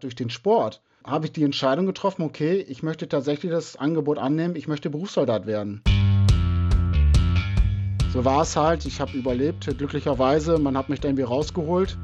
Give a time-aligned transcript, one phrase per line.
[0.00, 4.54] Durch den Sport habe ich die Entscheidung getroffen, okay, ich möchte tatsächlich das Angebot annehmen,
[4.54, 5.82] ich möchte Berufssoldat werden.
[8.12, 11.96] So war es halt, ich habe überlebt, glücklicherweise, man hat mich da irgendwie rausgeholt.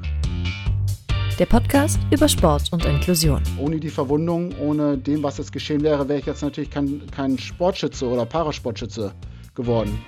[1.39, 3.43] Der Podcast über Sport und Inklusion.
[3.59, 7.37] Ohne die Verwundung, ohne dem, was jetzt geschehen wäre, wäre ich jetzt natürlich kein, kein
[7.37, 9.13] Sportschütze oder Parasportschütze
[9.55, 10.03] geworden.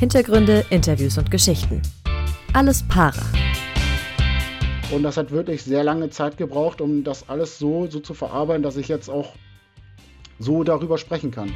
[0.00, 1.82] Hintergründe, Interviews und Geschichten.
[2.54, 3.20] Alles Para.
[4.92, 8.62] Und das hat wirklich sehr lange Zeit gebraucht, um das alles so, so zu verarbeiten,
[8.62, 9.32] dass ich jetzt auch
[10.38, 11.52] so darüber sprechen kann.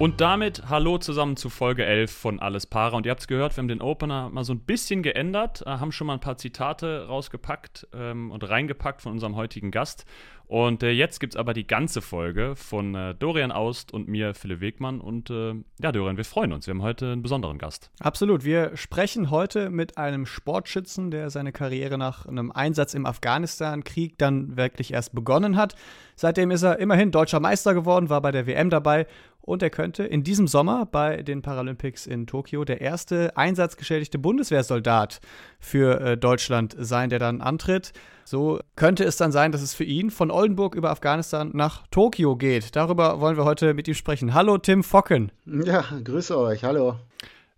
[0.00, 2.96] Und damit hallo zusammen zu Folge 11 von Alles Para.
[2.96, 5.70] Und ihr habt es gehört, wir haben den Opener mal so ein bisschen geändert, äh,
[5.70, 10.04] haben schon mal ein paar Zitate rausgepackt ähm, und reingepackt von unserem heutigen Gast.
[10.46, 14.34] Und äh, jetzt gibt es aber die ganze Folge von äh, Dorian Aust und mir,
[14.34, 15.00] Philipp Wegmann.
[15.00, 16.68] Und äh, ja, Dorian, wir freuen uns.
[16.68, 17.90] Wir haben heute einen besonderen Gast.
[17.98, 18.44] Absolut.
[18.44, 24.56] Wir sprechen heute mit einem Sportschützen, der seine Karriere nach einem Einsatz im Afghanistan-Krieg dann
[24.56, 25.74] wirklich erst begonnen hat.
[26.14, 29.06] Seitdem ist er immerhin deutscher Meister geworden, war bei der WM dabei
[29.48, 35.20] und er könnte in diesem Sommer bei den Paralympics in Tokio der erste einsatzgeschädigte Bundeswehrsoldat
[35.58, 37.92] für äh, Deutschland sein, der dann antritt.
[38.24, 42.36] So könnte es dann sein, dass es für ihn von Oldenburg über Afghanistan nach Tokio
[42.36, 42.76] geht.
[42.76, 44.34] Darüber wollen wir heute mit ihm sprechen.
[44.34, 45.32] Hallo Tim Focken.
[45.46, 46.62] Ja, grüße euch.
[46.62, 46.96] Hallo.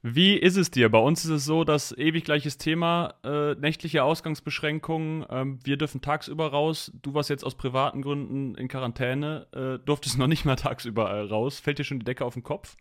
[0.02, 0.88] Wie ist es dir?
[0.88, 5.26] Bei uns ist es so, dass ewig gleiches Thema, äh, nächtliche Ausgangsbeschränkungen.
[5.28, 6.90] Ähm, wir dürfen tagsüber raus.
[7.02, 11.20] Du warst jetzt aus privaten Gründen in Quarantäne, äh, durftest noch nicht mal tagsüber äh,
[11.20, 11.60] raus.
[11.60, 12.76] Fällt dir schon die Decke auf den Kopf?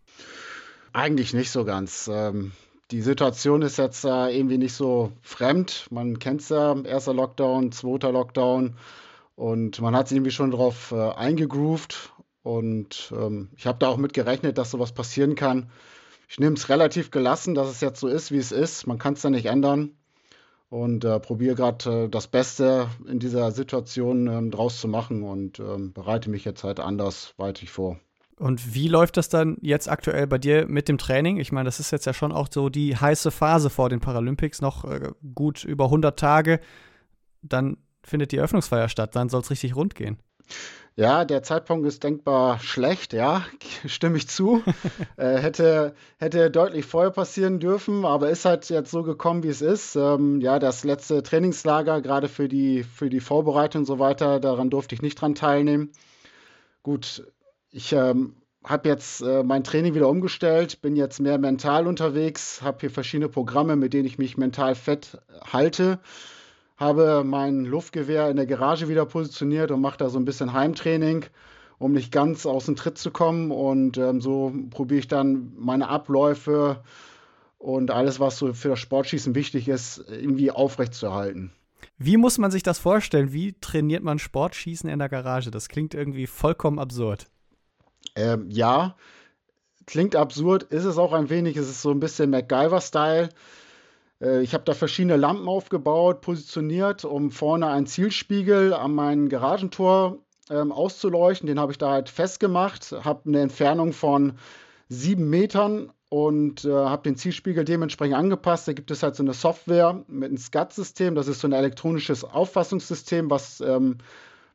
[0.93, 2.09] Eigentlich nicht so ganz.
[2.11, 2.53] Ähm,
[2.89, 5.87] die Situation ist jetzt äh, irgendwie nicht so fremd.
[5.91, 8.77] Man kennt es ja, erster Lockdown, zweiter Lockdown.
[9.35, 12.13] Und man hat sich irgendwie schon darauf äh, eingegroovt.
[12.43, 15.69] Und ähm, ich habe da auch mit gerechnet, dass sowas passieren kann
[16.29, 18.85] ich nehme es relativ gelassen, dass es jetzt so ist, wie es ist.
[18.85, 19.91] Man kann es ja nicht ändern.
[20.69, 25.59] Und äh, probiere gerade äh, das Beste in dieser Situation ähm, draus zu machen und
[25.59, 27.99] ähm, bereite mich jetzt halt anders weiter vor.
[28.37, 31.37] Und wie läuft das dann jetzt aktuell bei dir mit dem Training?
[31.37, 34.61] Ich meine, das ist jetzt ja schon auch so die heiße Phase vor den Paralympics,
[34.61, 36.59] noch äh, gut über 100 Tage.
[37.41, 40.19] Dann findet die Öffnungsfeier statt, dann soll es richtig rund gehen.
[40.99, 43.45] Ja, der Zeitpunkt ist denkbar schlecht, ja,
[43.85, 44.61] stimme ich zu.
[45.15, 49.61] äh, hätte, hätte deutlich vorher passieren dürfen, aber ist halt jetzt so gekommen, wie es
[49.61, 49.95] ist.
[49.95, 54.69] Ähm, ja, das letzte Trainingslager, gerade für die, für die Vorbereitung und so weiter, daran
[54.69, 55.93] durfte ich nicht dran teilnehmen.
[56.83, 57.23] Gut,
[57.71, 58.35] ich ähm,
[58.65, 63.29] habe jetzt äh, mein Training wieder umgestellt, bin jetzt mehr mental unterwegs, habe hier verschiedene
[63.29, 65.17] Programme, mit denen ich mich mental fett
[65.49, 66.01] halte
[66.79, 71.25] habe mein Luftgewehr in der Garage wieder positioniert und mache da so ein bisschen Heimtraining,
[71.77, 73.51] um nicht ganz aus dem Tritt zu kommen.
[73.51, 76.81] Und ähm, so probiere ich dann meine Abläufe
[77.57, 81.51] und alles, was so für das Sportschießen wichtig ist, irgendwie aufrechtzuerhalten.
[81.97, 83.33] Wie muss man sich das vorstellen?
[83.33, 85.51] Wie trainiert man Sportschießen in der Garage?
[85.51, 87.27] Das klingt irgendwie vollkommen absurd.
[88.15, 88.95] Ähm, ja,
[89.85, 91.57] klingt absurd, ist es auch ein wenig.
[91.57, 93.29] Es ist so ein bisschen MacGyver-Style.
[94.21, 100.19] Äh, ich habe da verschiedene Lampen aufgebaut, positioniert, um vorne einen Zielspiegel an mein Garagentor
[100.49, 101.47] ähm, auszuleuchten.
[101.47, 104.33] Den habe ich da halt festgemacht, habe eine Entfernung von
[104.87, 108.67] sieben Metern und äh, habe den Zielspiegel dementsprechend angepasst.
[108.67, 111.13] Da gibt es halt so eine Software mit einem SCAD-System.
[111.13, 113.97] Das ist so ein elektronisches Auffassungssystem, was ähm,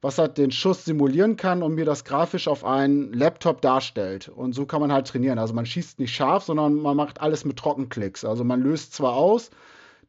[0.05, 4.29] was halt den Schuss simulieren kann und mir das grafisch auf einen Laptop darstellt.
[4.29, 5.39] Und so kann man halt trainieren.
[5.39, 8.23] Also man schießt nicht scharf, sondern man macht alles mit Trockenklicks.
[8.23, 9.51] Also man löst zwar aus,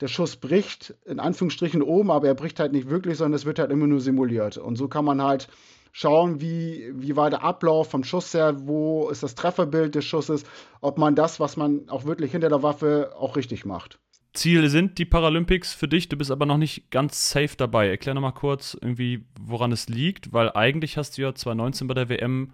[0.01, 3.57] der Schuss bricht in Anführungsstrichen oben, aber er bricht halt nicht wirklich, sondern es wird
[3.57, 4.57] halt immer nur simuliert.
[4.57, 5.47] Und so kann man halt
[5.93, 10.43] schauen, wie, wie war der Ablauf vom Schuss her, wo ist das Trefferbild des Schusses,
[10.81, 13.97] ob man das, was man auch wirklich hinter der Waffe auch richtig macht.
[14.35, 17.89] Ziel sind die Paralympics für dich, du bist aber noch nicht ganz safe dabei.
[17.89, 21.93] Erklär noch mal kurz irgendwie, woran es liegt, weil eigentlich hast du ja 2019 bei
[21.93, 22.53] der WM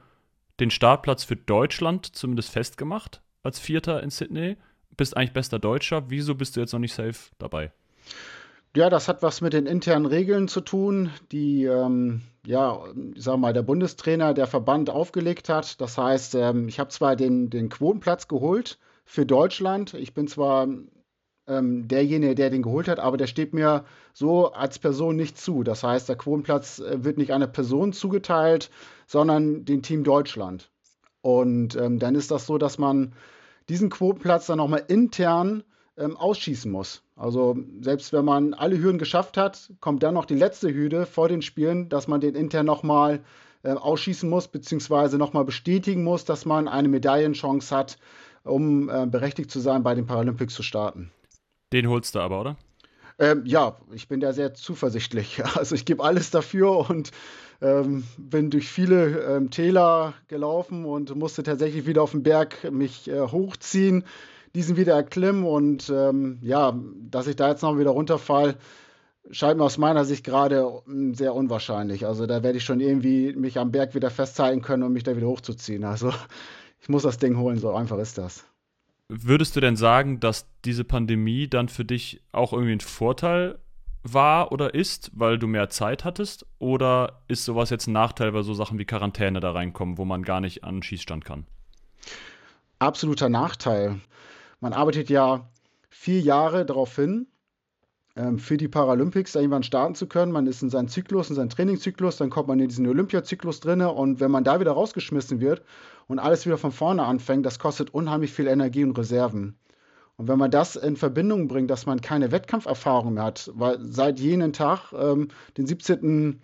[0.59, 4.57] den Startplatz für Deutschland zumindest festgemacht als Vierter in Sydney.
[4.95, 6.09] Bist eigentlich bester Deutscher.
[6.09, 7.71] Wieso bist du jetzt noch nicht safe dabei?
[8.75, 12.79] Ja, das hat was mit den internen Regeln zu tun, die, ähm, ja,
[13.13, 15.81] ich sag mal, der Bundestrainer, der Verband aufgelegt hat.
[15.81, 19.93] Das heißt, ähm, ich habe zwar den, den Quotenplatz geholt für Deutschland.
[19.95, 20.67] Ich bin zwar
[21.47, 25.63] ähm, derjenige, der den geholt hat, aber der steht mir so als Person nicht zu.
[25.63, 28.69] Das heißt, der Quotenplatz äh, wird nicht einer Person zugeteilt,
[29.07, 30.69] sondern dem Team Deutschland.
[31.21, 33.13] Und ähm, dann ist das so, dass man
[33.69, 35.63] diesen Quotenplatz dann nochmal intern
[35.97, 37.03] ähm, ausschießen muss.
[37.15, 41.27] Also selbst wenn man alle Hürden geschafft hat, kommt dann noch die letzte Hürde vor
[41.27, 43.21] den Spielen, dass man den intern nochmal
[43.63, 47.97] äh, ausschießen muss, beziehungsweise nochmal bestätigen muss, dass man eine Medaillenchance hat,
[48.43, 51.11] um äh, berechtigt zu sein, bei den Paralympics zu starten.
[51.73, 52.57] Den holst du aber, oder?
[53.19, 55.41] Ähm, ja, ich bin da sehr zuversichtlich.
[55.55, 57.11] Also ich gebe alles dafür und
[57.61, 63.07] ähm, bin durch viele ähm, Täler gelaufen und musste tatsächlich wieder auf den Berg mich
[63.07, 64.03] äh, hochziehen,
[64.55, 66.77] diesen wieder erklimmen und ähm, ja,
[67.09, 68.55] dass ich da jetzt noch wieder runterfall,
[69.29, 72.05] scheint mir aus meiner Sicht gerade hm, sehr unwahrscheinlich.
[72.07, 75.15] Also da werde ich schon irgendwie mich am Berg wieder festhalten können, um mich da
[75.15, 75.83] wieder hochzuziehen.
[75.83, 76.11] Also
[76.81, 78.45] ich muss das Ding holen, so einfach ist das.
[79.13, 83.59] Würdest du denn sagen, dass diese Pandemie dann für dich auch irgendwie ein Vorteil
[84.03, 86.45] war oder ist, weil du mehr Zeit hattest?
[86.59, 90.23] Oder ist sowas jetzt ein Nachteil, weil so Sachen wie Quarantäne da reinkommen, wo man
[90.23, 91.45] gar nicht an den Schießstand kann?
[92.79, 93.99] Absoluter Nachteil.
[94.61, 95.49] Man arbeitet ja
[95.89, 97.27] vier Jahre darauf hin,
[98.37, 100.33] für die Paralympics irgendwann starten zu können.
[100.33, 103.81] Man ist in seinem Zyklus, in seinem Trainingszyklus, dann kommt man in diesen Olympiazyklus drin
[103.81, 105.61] und wenn man da wieder rausgeschmissen wird
[106.07, 109.55] und alles wieder von vorne anfängt, das kostet unheimlich viel Energie und Reserven.
[110.17, 114.19] Und wenn man das in Verbindung bringt, dass man keine Wettkampferfahrung mehr hat, weil seit
[114.19, 116.41] jenem Tag, ähm, den 17.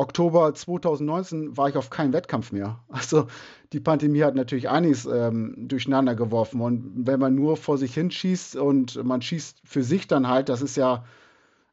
[0.00, 2.80] Oktober 2019, war ich auf keinen Wettkampf mehr.
[2.88, 3.26] Also
[3.74, 6.62] die Pandemie hat natürlich einiges ähm, durcheinander geworfen.
[6.62, 10.62] Und wenn man nur vor sich hinschießt und man schießt für sich dann halt, das
[10.62, 11.04] ist ja,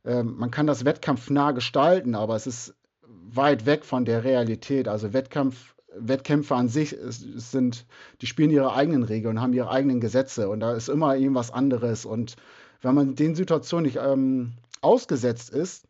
[0.03, 2.75] ähm, man kann das Wettkampf nah gestalten, aber es ist
[3.07, 4.89] weit weg von der Realität.
[4.89, 7.85] Also Wettkampf, Wettkämpfe an sich sind,
[8.21, 11.50] die spielen ihre eigenen Regeln und haben ihre eigenen Gesetze und da ist immer irgendwas
[11.50, 12.06] anderes.
[12.06, 12.35] Und
[12.81, 14.51] wenn man den Situationen nicht ähm,
[14.81, 15.88] ausgesetzt ist,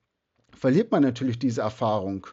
[0.58, 2.28] verliert man natürlich diese Erfahrung.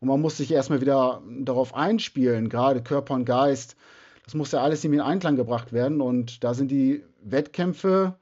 [0.00, 3.76] Und man muss sich erstmal wieder darauf einspielen, gerade Körper und Geist.
[4.24, 6.00] Das muss ja alles in Einklang gebracht werden.
[6.00, 8.16] Und da sind die Wettkämpfe,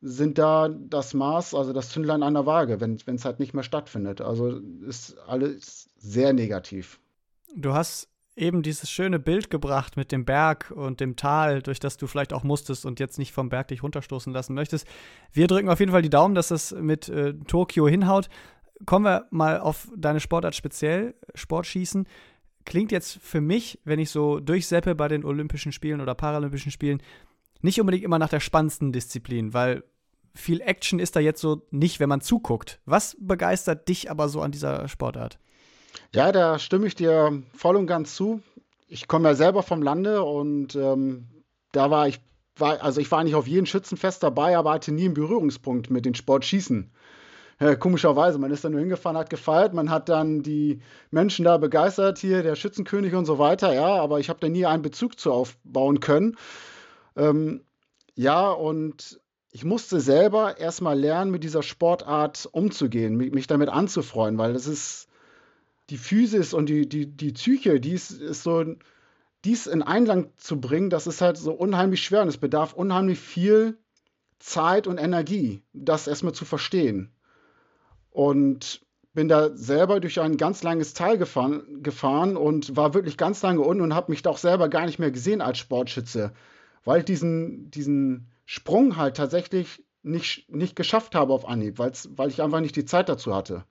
[0.00, 3.62] sind da das Maß, also das Zündlein an der Waage, wenn es halt nicht mehr
[3.62, 4.20] stattfindet.
[4.20, 6.98] Also ist alles sehr negativ.
[7.54, 8.08] Du hast
[8.38, 12.32] eben dieses schöne Bild gebracht mit dem Berg und dem Tal, durch das du vielleicht
[12.32, 14.86] auch musstest und jetzt nicht vom Berg dich runterstoßen lassen möchtest.
[15.32, 18.28] Wir drücken auf jeden Fall die Daumen, dass das mit äh, Tokio hinhaut
[18.86, 22.06] kommen wir mal auf deine Sportart speziell, Sportschießen.
[22.64, 27.02] Klingt jetzt für mich, wenn ich so durchseppe bei den Olympischen Spielen oder Paralympischen Spielen,
[27.60, 29.82] nicht unbedingt immer nach der spannendsten Disziplin, weil
[30.34, 32.80] viel Action ist da jetzt so nicht, wenn man zuguckt.
[32.84, 35.38] Was begeistert dich aber so an dieser Sportart?
[36.14, 38.40] Ja, da stimme ich dir voll und ganz zu.
[38.86, 41.26] Ich komme ja selber vom Lande und ähm,
[41.72, 42.20] da war ich,
[42.56, 46.04] war, also ich war nicht auf jedem Schützenfest dabei, aber hatte nie einen Berührungspunkt mit
[46.04, 46.90] dem Sportschießen
[47.58, 51.56] äh, komischerweise, man ist dann nur hingefahren, hat gefeiert, man hat dann die Menschen da
[51.58, 55.18] begeistert, hier der Schützenkönig und so weiter, ja, aber ich habe da nie einen Bezug
[55.18, 56.36] zu aufbauen können.
[57.16, 57.64] Ähm,
[58.14, 59.20] ja, und
[59.50, 65.08] ich musste selber erstmal lernen, mit dieser Sportart umzugehen, mich, damit anzufreuen, weil das ist
[65.90, 68.64] die Physis und die, die, die Psyche, die ist, ist so,
[69.44, 73.18] dies in Einlang zu bringen, das ist halt so unheimlich schwer und es bedarf unheimlich
[73.18, 73.78] viel
[74.38, 77.12] Zeit und Energie, das erstmal zu verstehen.
[78.18, 78.84] Und
[79.14, 83.60] bin da selber durch ein ganz langes Tal gefahren, gefahren und war wirklich ganz lange
[83.60, 86.32] unten und habe mich da auch selber gar nicht mehr gesehen als Sportschütze,
[86.82, 92.42] weil ich diesen, diesen Sprung halt tatsächlich nicht, nicht geschafft habe auf Anhieb, weil ich
[92.42, 93.64] einfach nicht die Zeit dazu hatte.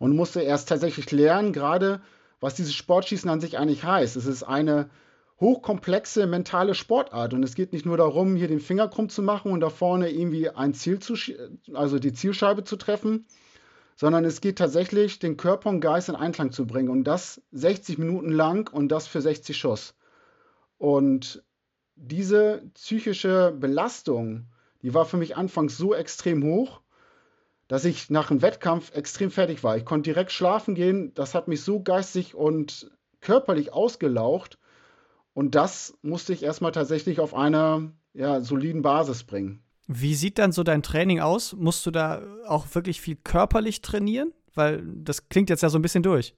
[0.00, 2.02] Und musste erst tatsächlich lernen, gerade
[2.40, 4.16] was dieses Sportschießen an sich eigentlich heißt.
[4.16, 4.90] Es ist eine
[5.42, 9.50] hochkomplexe mentale Sportart und es geht nicht nur darum, hier den Finger krumm zu machen
[9.50, 11.14] und da vorne irgendwie ein Ziel zu,
[11.74, 13.26] also die Zielscheibe zu treffen,
[13.96, 17.98] sondern es geht tatsächlich, den Körper und Geist in Einklang zu bringen und das 60
[17.98, 19.94] Minuten lang und das für 60 Schuss.
[20.78, 21.42] Und
[21.96, 24.46] diese psychische Belastung,
[24.82, 26.80] die war für mich anfangs so extrem hoch,
[27.66, 29.76] dass ich nach einem Wettkampf extrem fertig war.
[29.76, 31.14] Ich konnte direkt schlafen gehen.
[31.14, 32.90] Das hat mich so geistig und
[33.20, 34.58] körperlich ausgelaucht,
[35.34, 39.62] und das musste ich erstmal tatsächlich auf einer ja, soliden Basis bringen.
[39.86, 41.54] Wie sieht dann so dein Training aus?
[41.54, 44.32] Musst du da auch wirklich viel körperlich trainieren?
[44.54, 46.34] Weil das klingt jetzt ja so ein bisschen durch.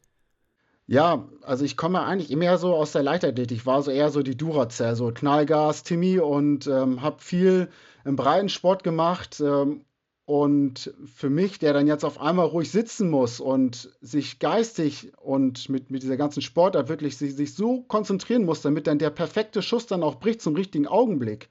[0.86, 3.58] Ja, also ich komme eigentlich immer so aus der Leichtathletik.
[3.58, 7.68] Ich war so eher so die Duracell, so Knallgas, Timmy und ähm, habe viel
[8.04, 9.84] im Breitensport gemacht ähm,
[10.26, 15.68] und für mich, der dann jetzt auf einmal ruhig sitzen muss und sich geistig und
[15.68, 19.60] mit, mit dieser ganzen Sportart wirklich sich, sich so konzentrieren muss, damit dann der perfekte
[19.60, 21.50] Schuss dann auch bricht zum richtigen Augenblick.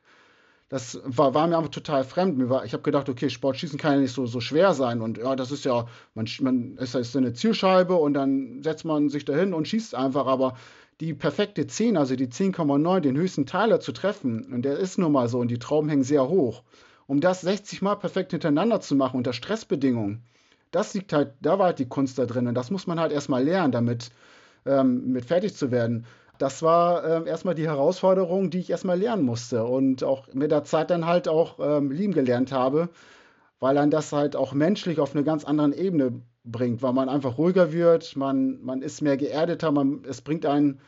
[0.69, 2.35] Das war, war mir einfach total fremd.
[2.35, 5.01] Mir war, ich habe gedacht, okay, Sportschießen kann ja nicht so, so schwer sein.
[5.01, 9.09] Und ja, das ist ja, man, man ist, ist eine Zielscheibe und dann setzt man
[9.09, 10.25] sich dahin und schießt einfach.
[10.25, 10.57] Aber
[10.99, 15.11] die perfekte 10, also die 10,9, den höchsten Teiler zu treffen, und der ist nun
[15.11, 16.63] mal so und die Trauben hängen sehr hoch
[17.07, 20.23] um das 60 Mal perfekt hintereinander zu machen unter Stressbedingungen,
[20.71, 22.47] das liegt halt, da war halt die Kunst da drin.
[22.47, 24.09] Und das muss man halt erstmal lernen, damit
[24.65, 26.05] ähm, mit fertig zu werden.
[26.39, 30.63] Das war ähm, erstmal die Herausforderung, die ich erstmal lernen musste und auch mit der
[30.63, 32.89] Zeit dann halt auch ähm, lieben gelernt habe,
[33.59, 37.37] weil dann das halt auch menschlich auf eine ganz andere Ebene bringt, weil man einfach
[37.37, 40.81] ruhiger wird, man, man ist mehr geerdeter, man, es bringt einen,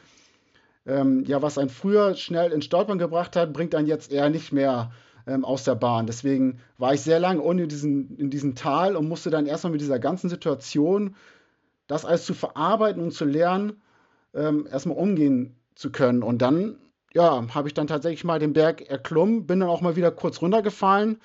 [0.88, 4.52] ähm, ja, was einen früher schnell ins Stolpern gebracht hat, bringt einen jetzt eher nicht
[4.52, 4.92] mehr
[5.28, 6.08] ähm, aus der Bahn.
[6.08, 9.82] Deswegen war ich sehr lange ohne diesen, in diesem Tal und musste dann erstmal mit
[9.82, 11.16] dieser ganzen Situation,
[11.88, 13.82] das alles zu verarbeiten und zu lernen,
[14.34, 16.24] ähm, erstmal umgehen zu können.
[16.24, 16.78] Und dann,
[17.14, 20.42] ja, habe ich dann tatsächlich mal den Berg erklommen, bin dann auch mal wieder kurz
[20.42, 21.20] runtergefallen,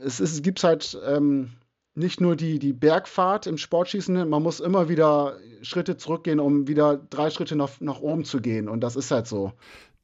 [0.00, 1.52] es, es gibt halt ähm,
[1.94, 6.96] nicht nur die, die Bergfahrt im Sportschießen, man muss immer wieder Schritte zurückgehen, um wieder
[6.96, 8.68] drei Schritte nach, nach oben zu gehen.
[8.68, 9.52] Und das ist halt so.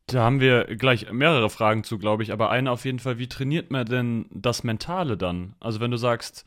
[0.08, 2.32] Da haben wir gleich mehrere Fragen zu, glaube ich.
[2.32, 5.54] Aber eine auf jeden Fall, wie trainiert man denn das Mentale dann?
[5.60, 6.46] Also wenn du sagst,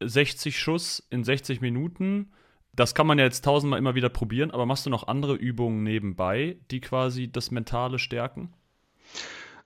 [0.00, 2.32] 60 Schuss in 60 Minuten,
[2.72, 5.82] das kann man ja jetzt tausendmal immer wieder probieren, aber machst du noch andere Übungen
[5.82, 8.52] nebenbei, die quasi das Mentale stärken?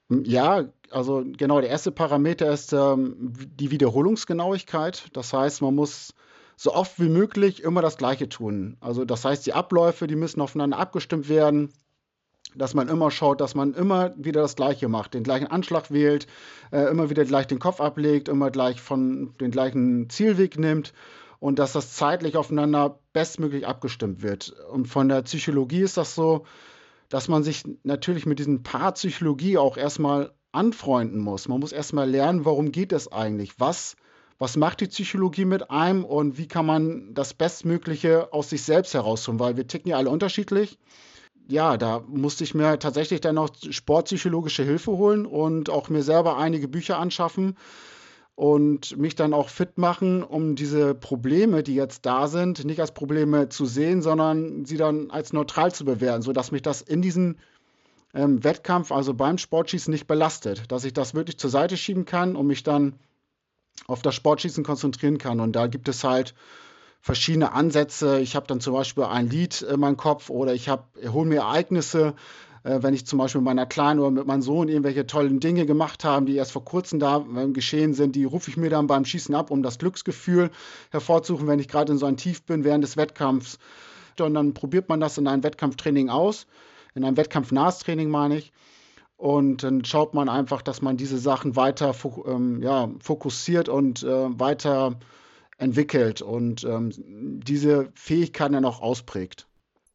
[0.08, 5.08] Ja, also genau, der erste Parameter ist ähm, die Wiederholungsgenauigkeit.
[5.12, 6.14] Das heißt, man muss
[6.56, 8.76] so oft wie möglich immer das Gleiche tun.
[8.80, 11.70] Also das heißt, die Abläufe, die müssen aufeinander abgestimmt werden,
[12.54, 16.26] dass man immer schaut, dass man immer wieder das Gleiche macht, den gleichen Anschlag wählt,
[16.72, 20.92] äh, immer wieder gleich den Kopf ablegt, immer gleich von den gleichen Zielweg nimmt
[21.38, 24.54] und dass das zeitlich aufeinander bestmöglich abgestimmt wird.
[24.70, 26.44] Und von der Psychologie ist das so,
[27.08, 31.48] dass man sich natürlich mit diesem Paarpsychologie auch erstmal anfreunden muss.
[31.48, 33.58] Man muss erstmal lernen, warum geht es eigentlich?
[33.58, 33.96] Was,
[34.38, 38.94] was macht die Psychologie mit einem und wie kann man das Bestmögliche aus sich selbst
[38.94, 39.40] herausholen?
[39.40, 40.78] Weil wir ticken ja alle unterschiedlich.
[41.50, 46.38] Ja, da musste ich mir tatsächlich dann auch sportpsychologische Hilfe holen und auch mir selber
[46.38, 47.56] einige Bücher anschaffen,
[48.40, 52.94] und mich dann auch fit machen, um diese Probleme, die jetzt da sind, nicht als
[52.94, 57.36] Probleme zu sehen, sondern sie dann als neutral zu bewerten, sodass mich das in diesem
[58.14, 62.34] ähm, Wettkampf, also beim Sportschießen, nicht belastet, dass ich das wirklich zur Seite schieben kann
[62.34, 62.94] und mich dann
[63.86, 65.38] auf das Sportschießen konzentrieren kann.
[65.38, 66.34] Und da gibt es halt
[67.00, 68.20] verschiedene Ansätze.
[68.20, 72.14] Ich habe dann zum Beispiel ein Lied in meinem Kopf oder ich hole mir Ereignisse,
[72.62, 75.66] äh, wenn ich zum Beispiel mit meiner Kleinen oder mit meinem Sohn irgendwelche tollen Dinge
[75.66, 78.86] gemacht habe, die erst vor kurzem da äh, geschehen sind, die rufe ich mir dann
[78.86, 80.50] beim Schießen ab, um das Glücksgefühl
[80.90, 83.58] hervorzurufen, wenn ich gerade in so einem Tief bin während des Wettkampfs.
[84.18, 86.46] Und dann probiert man das in einem Wettkampftraining aus,
[86.94, 88.52] in einem wettkampfnahes Training meine ich.
[89.16, 91.94] Und dann schaut man einfach, dass man diese Sachen weiter
[92.26, 94.98] ähm, ja, fokussiert und äh, weiter
[95.60, 99.46] entwickelt und ähm, diese Fähigkeiten dann auch ausprägt.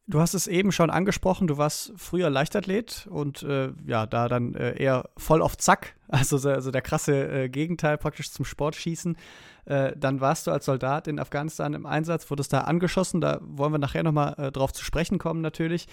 [0.08, 4.54] Du hast es eben schon angesprochen, du warst früher Leichtathlet und äh, ja, da dann
[4.54, 9.16] äh, eher voll auf Zack, also, also der krasse äh, Gegenteil praktisch zum Sportschießen.
[9.64, 13.72] Äh, dann warst du als Soldat in Afghanistan im Einsatz, wurdest da angeschossen, da wollen
[13.72, 15.88] wir nachher nochmal äh, drauf zu sprechen kommen natürlich.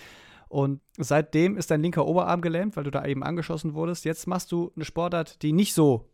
[0.47, 4.05] Und seitdem ist dein linker Oberarm gelähmt, weil du da eben angeschossen wurdest.
[4.05, 6.11] Jetzt machst du eine Sportart, die nicht so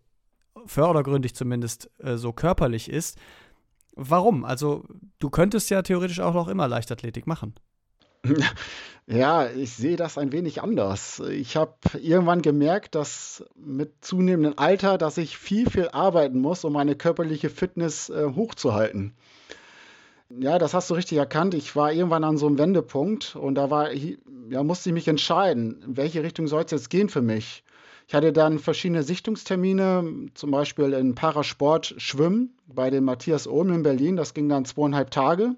[0.65, 3.17] fördergründig zumindest äh, so körperlich ist.
[4.01, 4.45] Warum?
[4.45, 4.85] Also
[5.19, 7.53] du könntest ja theoretisch auch noch immer Leichtathletik machen.
[9.11, 11.19] Ja, ich sehe das ein wenig anders.
[11.31, 16.73] Ich habe irgendwann gemerkt, dass mit zunehmendem Alter, dass ich viel, viel arbeiten muss, um
[16.73, 19.15] meine körperliche Fitness äh, hochzuhalten.
[20.29, 21.55] Ja, das hast du richtig erkannt.
[21.55, 25.81] Ich war irgendwann an so einem Wendepunkt und da war, ja, musste ich mich entscheiden,
[25.81, 27.63] in welche Richtung soll es jetzt gehen für mich.
[28.09, 33.83] Ich hatte dann verschiedene Sichtungstermine, zum Beispiel in Parasport Schwimmen bei dem Matthias Ohm in
[33.83, 34.15] Berlin.
[34.15, 35.55] Das ging dann zweieinhalb Tage.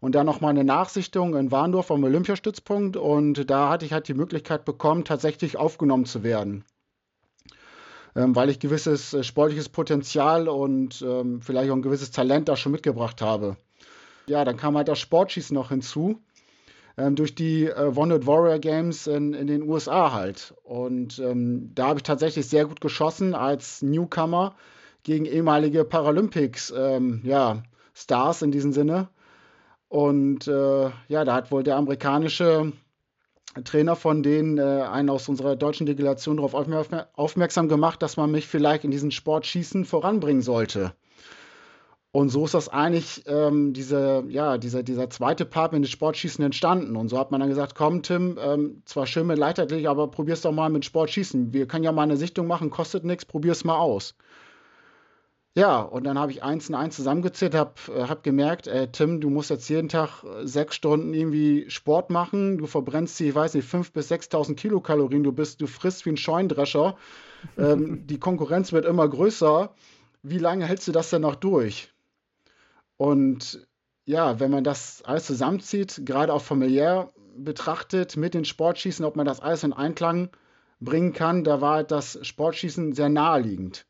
[0.00, 2.96] Und dann nochmal eine Nachsichtung in Warndorf am Olympiastützpunkt.
[2.96, 6.64] Und da hatte ich halt die Möglichkeit bekommen, tatsächlich aufgenommen zu werden.
[8.16, 12.56] Ähm, weil ich gewisses äh, sportliches Potenzial und ähm, vielleicht auch ein gewisses Talent da
[12.56, 13.58] schon mitgebracht habe.
[14.26, 16.18] Ja, dann kam halt das Sportschießen noch hinzu.
[16.98, 20.52] Ähm, durch die äh, Wounded Warrior Games in, in, den USA halt.
[20.64, 24.56] Und ähm, da habe ich tatsächlich sehr gut geschossen als Newcomer
[25.04, 27.62] gegen ehemalige Paralympics, ähm, ja,
[27.94, 29.08] Stars in diesem Sinne.
[29.88, 32.72] Und äh, ja, da hat wohl der amerikanische
[33.64, 38.48] Trainer von denen äh, einen aus unserer deutschen Delegation darauf aufmerksam gemacht, dass man mich
[38.48, 40.92] vielleicht in diesen Sportschießen voranbringen sollte.
[42.18, 46.44] Und so ist das eigentlich ähm, diese, ja, dieser, dieser zweite Part mit dem Sportschießen
[46.44, 46.96] entstanden.
[46.96, 50.40] Und so hat man dann gesagt, komm Tim, ähm, zwar schön mit Leichtathletik, aber probier's
[50.40, 51.52] doch mal mit Sportschießen.
[51.52, 54.16] Wir können ja mal eine Sichtung machen, kostet nichts, probier's mal aus.
[55.54, 59.20] Ja, und dann habe ich eins und eins zusammengezählt, habe äh, hab gemerkt, äh, Tim,
[59.20, 62.58] du musst jetzt jeden Tag äh, sechs Stunden irgendwie Sport machen.
[62.58, 65.22] Du verbrennst die, ich weiß nicht, fünf bis 6.000 Kilokalorien.
[65.22, 66.96] Du bist, du frisst wie ein Scheundrescher.
[67.56, 69.72] Ähm, die Konkurrenz wird immer größer.
[70.24, 71.92] Wie lange hältst du das denn noch durch?
[72.98, 73.66] Und
[74.04, 79.24] ja, wenn man das alles zusammenzieht, gerade auch familiär betrachtet mit den Sportschießen, ob man
[79.24, 80.30] das alles in Einklang
[80.80, 83.86] bringen kann, da war das Sportschießen sehr naheliegend.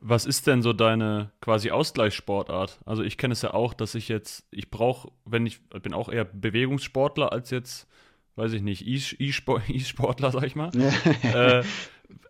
[0.00, 2.80] Was ist denn so deine quasi Ausgleichssportart?
[2.84, 6.08] Also ich kenne es ja auch, dass ich jetzt, ich brauche, wenn ich, bin auch
[6.10, 7.88] eher Bewegungssportler als jetzt,
[8.36, 10.70] weiß ich nicht, E-Sportler, sag ich mal.
[11.22, 11.62] äh,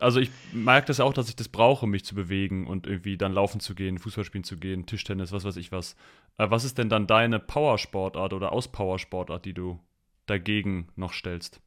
[0.00, 3.32] also ich merke das auch, dass ich das brauche, mich zu bewegen und irgendwie dann
[3.32, 5.96] laufen zu gehen, Fußball spielen zu gehen, Tischtennis, was weiß ich was.
[6.38, 9.80] Äh, was ist denn dann deine Powersportart oder Auspowersportart, die du
[10.26, 11.60] dagegen noch stellst?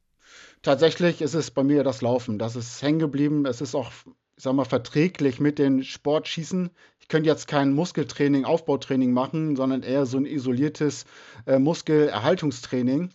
[0.61, 2.37] Tatsächlich ist es bei mir das Laufen.
[2.37, 3.45] Das ist hängen geblieben.
[3.45, 3.91] Es ist auch
[4.39, 6.69] ich sag mal, verträglich mit den Sportschießen.
[7.01, 11.03] Ich könnte jetzt kein Muskeltraining, Aufbautraining machen, sondern eher so ein isoliertes
[11.45, 13.09] äh, Muskelerhaltungstraining.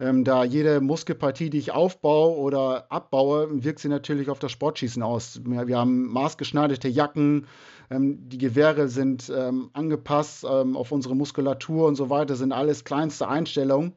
[0.00, 5.02] Ähm, da jede Muskelpartie, die ich aufbaue oder abbaue, wirkt sie natürlich auf das Sportschießen
[5.02, 5.40] aus.
[5.44, 7.46] Wir, haben maßgeschneiderte Jacken,
[7.90, 12.84] ähm, die Gewehre sind ähm, angepasst ähm, auf unsere Muskulatur und so weiter, sind alles
[12.84, 13.94] kleinste Einstellungen.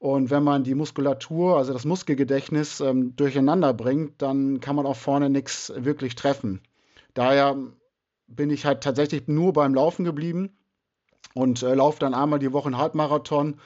[0.00, 4.96] Und wenn man die Muskulatur, also das Muskelgedächtnis ähm, durcheinander bringt, dann kann man auch
[4.96, 6.62] vorne nichts wirklich treffen.
[7.14, 7.56] Daher
[8.26, 10.56] bin ich halt tatsächlich nur beim Laufen geblieben
[11.34, 13.60] und äh, laufe dann einmal die Woche einen Halbmarathon.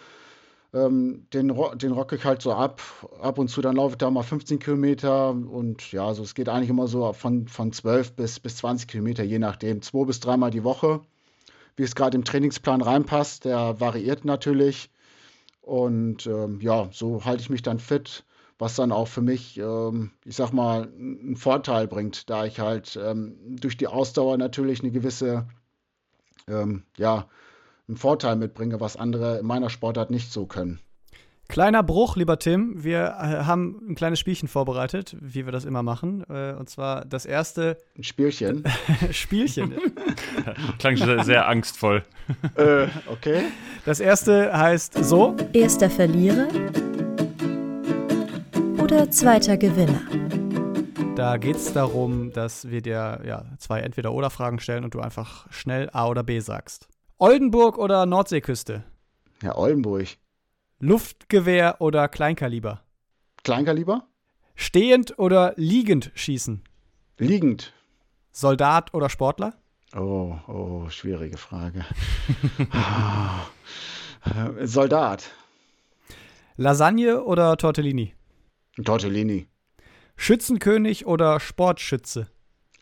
[0.75, 2.83] Ähm, den, den rocke ich halt so ab.
[3.21, 6.49] Ab und zu dann laufe ich da mal 15 Kilometer und ja, also es geht
[6.49, 9.83] eigentlich immer so von, von 12 bis, bis 20 Kilometer, je nachdem.
[9.83, 11.01] Zwei bis dreimal die Woche.
[11.77, 14.91] Wie es gerade im Trainingsplan reinpasst, der variiert natürlich.
[15.61, 18.25] Und ähm, ja, so halte ich mich dann fit,
[18.59, 22.99] was dann auch für mich, ähm, ich sag mal, einen Vorteil bringt, da ich halt
[23.01, 25.47] ähm, durch die Ausdauer natürlich eine gewisse,
[26.49, 27.29] ähm, ja,
[27.89, 30.81] einen Vorteil mitbringe, was andere in meiner Sportart nicht so können.
[31.49, 32.83] Kleiner Bruch, lieber Tim.
[32.83, 36.25] Wir äh, haben ein kleines Spielchen vorbereitet, wie wir das immer machen.
[36.31, 37.77] Äh, und zwar das erste.
[37.99, 38.65] Ein Spielchen.
[39.11, 39.75] Spielchen.
[40.79, 42.03] Klang schon sehr angstvoll.
[42.57, 43.43] äh, okay.
[43.85, 46.49] Das erste heißt so: Erster Verlierer
[48.83, 50.01] oder zweiter Gewinner.
[51.15, 55.91] Da geht es darum, dass wir dir ja, zwei Entweder-Oder-Fragen stellen und du einfach schnell
[55.93, 56.89] A oder B sagst.
[57.19, 58.85] Oldenburg oder Nordseeküste?
[59.43, 60.17] Ja, Oldenburg.
[60.81, 62.83] Luftgewehr oder Kleinkaliber?
[63.45, 64.09] Kleinkaliber?
[64.57, 66.63] Stehend oder liegend schießen?
[67.19, 67.73] Liegend.
[68.33, 69.55] Soldat oder Sportler?
[69.97, 71.85] Oh, oh, schwierige Frage.
[74.63, 75.31] Soldat.
[76.57, 78.15] Lasagne oder Tortellini?
[78.85, 79.47] Tortellini.
[80.17, 82.29] Schützenkönig oder Sportschütze?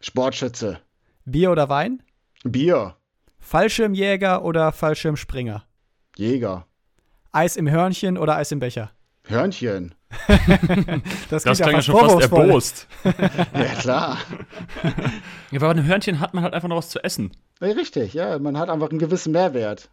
[0.00, 0.80] Sportschütze.
[1.24, 2.02] Bier oder Wein?
[2.44, 2.96] Bier.
[3.42, 5.64] Fallschirmjäger oder Fallschirmspringer?
[6.16, 6.66] Jäger.
[7.32, 8.92] Eis im Hörnchen oder Eis im Becher?
[9.24, 9.94] Hörnchen.
[11.28, 12.86] das, das klingt ja schon fast erbost.
[13.04, 14.18] ja, klar.
[15.50, 17.32] Ja, aber einem Hörnchen hat man halt einfach noch was zu essen.
[17.60, 18.38] Ja, richtig, ja.
[18.38, 19.88] Man hat einfach einen gewissen Mehrwert.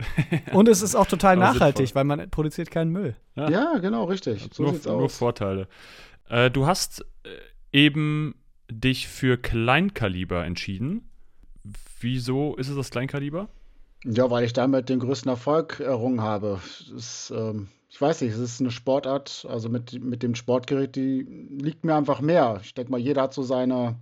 [0.54, 3.16] Und es ist auch total nachhaltig, weil man produziert keinen Müll.
[3.36, 4.48] Ja, ja genau, richtig.
[4.52, 5.00] So nur, sieht's aus.
[5.00, 5.68] Nur Vorteile.
[6.30, 7.30] Äh, du hast äh,
[7.72, 8.36] eben
[8.70, 11.09] dich für Kleinkaliber entschieden.
[12.00, 13.50] Wieso ist es das Kleinkaliber?
[14.06, 16.62] Ja, weil ich damit den größten Erfolg errungen habe.
[16.96, 21.26] Ist, ähm, ich weiß nicht, es ist eine Sportart, also mit, mit dem Sportgerät, die
[21.50, 22.62] liegt mir einfach mehr.
[22.64, 23.98] Ich denke mal, jeder hat so seine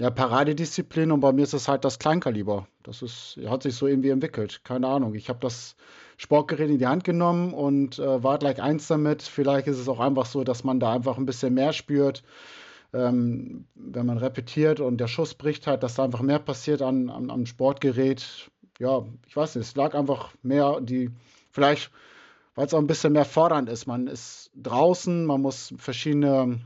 [0.00, 2.68] ja, Paradedisziplin und bei mir ist es halt das Kleinkaliber.
[2.84, 4.60] Das ist, hat sich so irgendwie entwickelt.
[4.62, 5.14] Keine Ahnung.
[5.16, 5.74] Ich habe das
[6.16, 9.22] Sportgerät in die Hand genommen und äh, war gleich eins damit.
[9.22, 12.22] Vielleicht ist es auch einfach so, dass man da einfach ein bisschen mehr spürt.
[12.94, 17.10] Ähm, wenn man repetiert und der Schuss bricht halt, dass da einfach mehr passiert an,
[17.10, 21.10] an, am Sportgerät ja, ich weiß nicht, es lag einfach mehr die,
[21.50, 21.90] vielleicht,
[22.54, 23.86] weil es auch ein bisschen mehr fordernd ist.
[23.86, 26.60] Man ist draußen, man muss verschiedene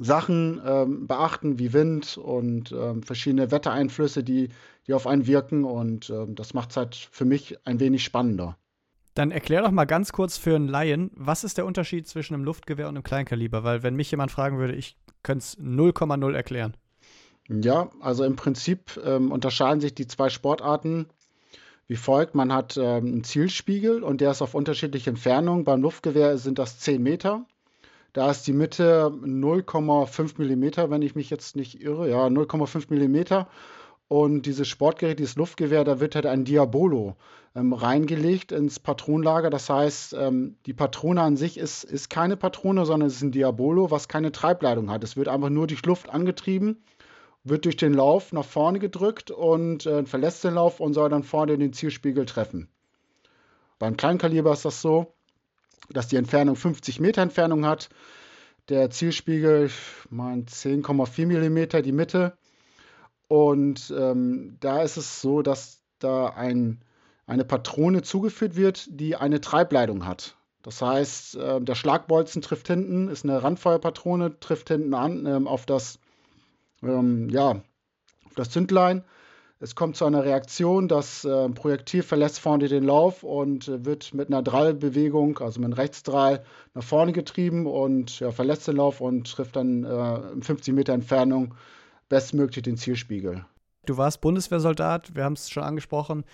[0.00, 4.50] Sachen ähm, beachten, wie Wind und ähm, verschiedene Wettereinflüsse, die,
[4.86, 5.64] die auf einen wirken.
[5.64, 8.56] Und ähm, das macht es halt für mich ein wenig spannender.
[9.14, 12.44] Dann erklär doch mal ganz kurz für einen Laien, was ist der Unterschied zwischen einem
[12.44, 13.64] Luftgewehr und einem Kleinkaliber?
[13.64, 16.76] Weil, wenn mich jemand fragen würde, ich könnte es 0,0 erklären.
[17.48, 21.06] Ja, also im Prinzip ähm, unterscheiden sich die zwei Sportarten
[21.88, 22.36] wie folgt.
[22.36, 25.64] Man hat ähm, einen Zielspiegel und der ist auf unterschiedliche Entfernungen.
[25.64, 27.44] Beim Luftgewehr sind das 10 Meter.
[28.12, 32.08] Da ist die Mitte 0,5 Millimeter, wenn ich mich jetzt nicht irre.
[32.08, 33.48] Ja, 0,5 Millimeter.
[34.06, 37.16] Und dieses Sportgerät, dieses Luftgewehr, da wird halt ein Diabolo
[37.54, 39.50] ähm, reingelegt ins Patronenlager.
[39.50, 43.32] Das heißt, ähm, die Patrone an sich ist, ist keine Patrone, sondern es ist ein
[43.32, 45.04] Diabolo, was keine Treibleitung hat.
[45.04, 46.82] Es wird einfach nur durch Luft angetrieben
[47.44, 51.22] wird durch den Lauf nach vorne gedrückt und äh, verlässt den Lauf und soll dann
[51.22, 52.68] vorne den Zielspiegel treffen.
[53.78, 55.14] Beim Kleinkaliber ist das so,
[55.88, 57.88] dass die Entfernung 50 Meter Entfernung hat.
[58.68, 59.70] Der Zielspiegel,
[60.10, 62.36] mein 10,4 Millimeter die Mitte.
[63.26, 66.82] Und ähm, da ist es so, dass da ein,
[67.30, 70.36] eine Patrone zugeführt wird, die eine Treibleitung hat.
[70.62, 75.64] Das heißt, äh, der Schlagbolzen trifft hinten, ist eine Randfeuerpatrone, trifft hinten an äh, auf
[75.64, 76.00] das
[76.82, 77.62] ähm, ja,
[78.26, 79.04] auf das Zündlein.
[79.60, 84.12] Es kommt zu einer Reaktion, das äh, Projektil verlässt vorne den Lauf und äh, wird
[84.12, 86.42] mit einer Drallbewegung, also mit einem Rechtsdrall,
[86.74, 90.94] nach vorne getrieben und ja, verlässt den Lauf und trifft dann äh, in 50 Meter
[90.94, 91.54] Entfernung
[92.08, 93.44] bestmöglich den Zielspiegel.
[93.86, 96.24] Du warst Bundeswehrsoldat, wir haben es schon angesprochen,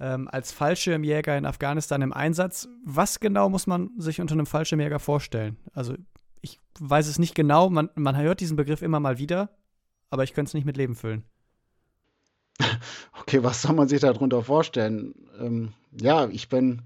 [0.00, 2.68] ähm, als Fallschirmjäger in Afghanistan im Einsatz.
[2.84, 5.56] Was genau muss man sich unter einem Fallschirmjäger vorstellen?
[5.72, 5.94] Also
[6.40, 9.50] ich weiß es nicht genau, man, man hört diesen Begriff immer mal wieder,
[10.10, 11.24] aber ich könnte es nicht mit Leben füllen.
[13.20, 15.14] Okay, was soll man sich darunter vorstellen?
[15.38, 16.82] Ähm, ja, ich bin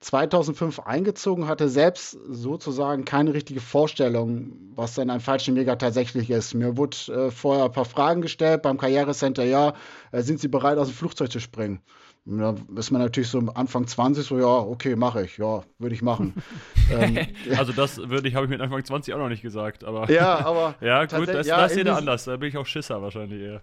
[0.00, 6.54] 2005 eingezogen, hatte selbst sozusagen keine richtige Vorstellung, was denn ein Fallschirmjäger tatsächlich ist.
[6.54, 9.74] Mir wurde äh, vorher ein paar Fragen gestellt beim Karrierecenter, ja,
[10.12, 11.80] äh, sind Sie bereit, aus dem Flugzeug zu springen?
[12.24, 16.02] Da ist man natürlich so Anfang 20 so, ja, okay, mache ich, ja, würde ich
[16.02, 16.34] machen.
[16.90, 17.18] ähm,
[17.58, 20.08] also das würde ich, habe ich mit Anfang 20 auch noch nicht gesagt, aber.
[20.10, 20.76] Ja, aber.
[20.80, 23.62] ja, gut, das, ja, das ist jeder anders, da bin ich auch Schisser wahrscheinlich eher.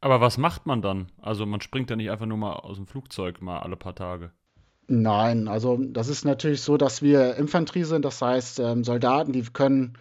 [0.00, 1.08] Aber was macht man dann?
[1.20, 4.30] Also man springt ja nicht einfach nur mal aus dem Flugzeug mal alle paar Tage.
[4.86, 9.42] Nein, also das ist natürlich so, dass wir Infanterie sind, das heißt ähm, Soldaten, die
[9.42, 9.98] können,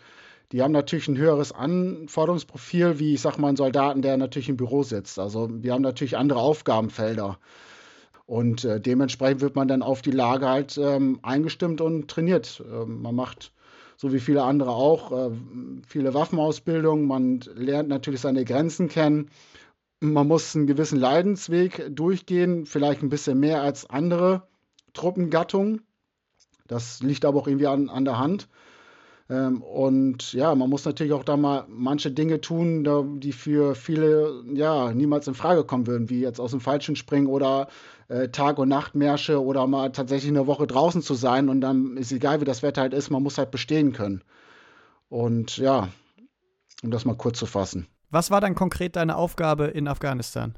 [0.54, 4.56] die haben natürlich ein höheres Anforderungsprofil, wie ich sag mal ein Soldaten, der natürlich im
[4.56, 5.20] Büro sitzt.
[5.20, 7.38] Also wir haben natürlich andere Aufgabenfelder.
[8.28, 12.62] Und äh, dementsprechend wird man dann auf die Lage halt ähm, eingestimmt und trainiert.
[12.70, 13.54] Ähm, man macht,
[13.96, 15.32] so wie viele andere auch, äh,
[15.88, 17.08] viele Waffenausbildungen.
[17.08, 19.32] Man lernt natürlich seine Grenzen kennen.
[20.02, 24.44] Man muss einen gewissen Leidensweg durchgehen, vielleicht ein bisschen mehr als andere
[24.94, 25.82] Truppengattungen.
[26.68, 28.50] Das liegt aber auch irgendwie an, an der Hand.
[29.30, 33.76] Ähm, und ja, man muss natürlich auch da mal manche Dinge tun, da, die für
[33.76, 37.68] viele ja niemals in Frage kommen würden, wie jetzt aus dem Falschen springen oder
[38.08, 42.12] äh, Tag- und Nachtmärsche oder mal tatsächlich eine Woche draußen zu sein und dann ist
[42.12, 44.24] egal, wie das Wetter halt ist, man muss halt bestehen können.
[45.10, 45.90] Und ja,
[46.84, 47.88] um das mal kurz zu fassen.
[48.10, 50.58] Was war dann konkret deine Aufgabe in Afghanistan?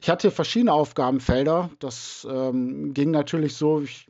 [0.00, 1.70] Ich hatte verschiedene Aufgabenfelder.
[1.78, 4.08] Das ähm, ging natürlich so, ich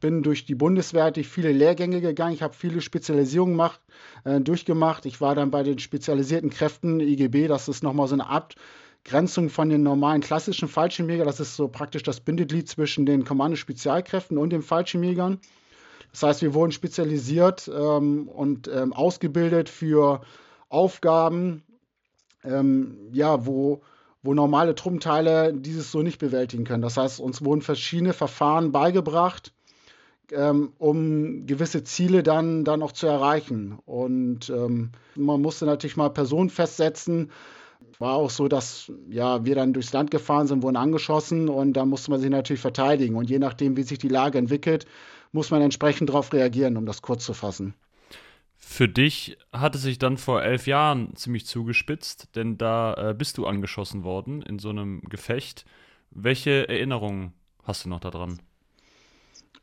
[0.00, 2.34] bin durch die Bundeswehr durch viele Lehrgänge gegangen.
[2.34, 3.80] Ich habe viele Spezialisierungen gemacht,
[4.24, 5.06] äh, durchgemacht.
[5.06, 7.48] Ich war dann bei den spezialisierten Kräften IGB.
[7.48, 11.26] Das ist nochmal so eine Abgrenzung von den normalen klassischen Fallschirmjägern.
[11.26, 15.38] Das ist so praktisch das Bindeglied zwischen den Kommando-Spezialkräften und den Fallschirmjägern.
[16.12, 20.22] Das heißt, wir wurden spezialisiert ähm, und ähm, ausgebildet für
[20.68, 21.62] Aufgaben,
[22.44, 23.82] ähm, ja, wo
[24.22, 26.82] wo normale Truppenteile dieses so nicht bewältigen können.
[26.82, 29.52] Das heißt, uns wurden verschiedene Verfahren beigebracht,
[30.32, 33.78] ähm, um gewisse Ziele dann, dann auch zu erreichen.
[33.84, 37.30] Und ähm, man musste natürlich mal Personen festsetzen.
[37.98, 41.84] War auch so, dass ja, wir dann durchs Land gefahren sind, wurden angeschossen und da
[41.84, 43.16] musste man sich natürlich verteidigen.
[43.16, 44.86] Und je nachdem, wie sich die Lage entwickelt,
[45.32, 47.74] muss man entsprechend darauf reagieren, um das kurz zu fassen.
[48.56, 53.38] Für dich hat es sich dann vor elf Jahren ziemlich zugespitzt, denn da äh, bist
[53.38, 55.64] du angeschossen worden in so einem Gefecht.
[56.10, 58.40] Welche Erinnerungen hast du noch daran?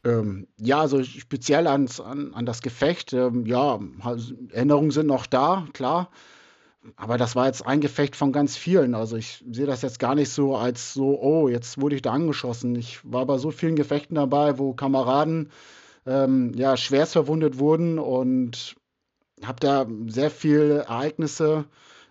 [0.05, 3.79] Ähm, ja, also speziell ans, an, an das Gefecht, ähm, ja,
[4.51, 6.09] Erinnerungen sind noch da, klar.
[6.95, 8.93] Aber das war jetzt ein Gefecht von ganz vielen.
[8.93, 12.11] Also ich sehe das jetzt gar nicht so als so, oh, jetzt wurde ich da
[12.11, 12.75] angeschossen.
[12.75, 15.49] Ich war bei so vielen Gefechten dabei, wo Kameraden
[16.05, 18.75] ähm, ja schwerst verwundet wurden und
[19.43, 21.65] habe da sehr viele Ereignisse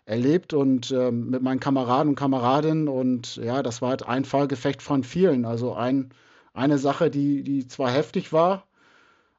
[0.07, 4.83] erlebt und ähm, mit meinen Kameraden und Kameradinnen und ja, das war halt ein Fallgefecht
[4.83, 5.45] von vielen.
[5.45, 6.11] Also ein
[6.55, 8.67] eine Sache, die, die zwar heftig war,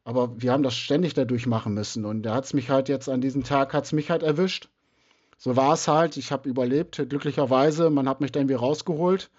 [0.03, 2.05] aber wir haben das ständig dadurch machen müssen.
[2.05, 4.69] Und da hat es mich halt jetzt an diesem Tag, hat es mich halt erwischt.
[5.37, 6.17] So war es halt.
[6.17, 7.89] Ich habe überlebt, glücklicherweise.
[7.89, 9.31] Man hat mich dann wieder rausgeholt.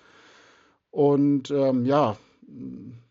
[0.90, 2.16] Und ähm, ja,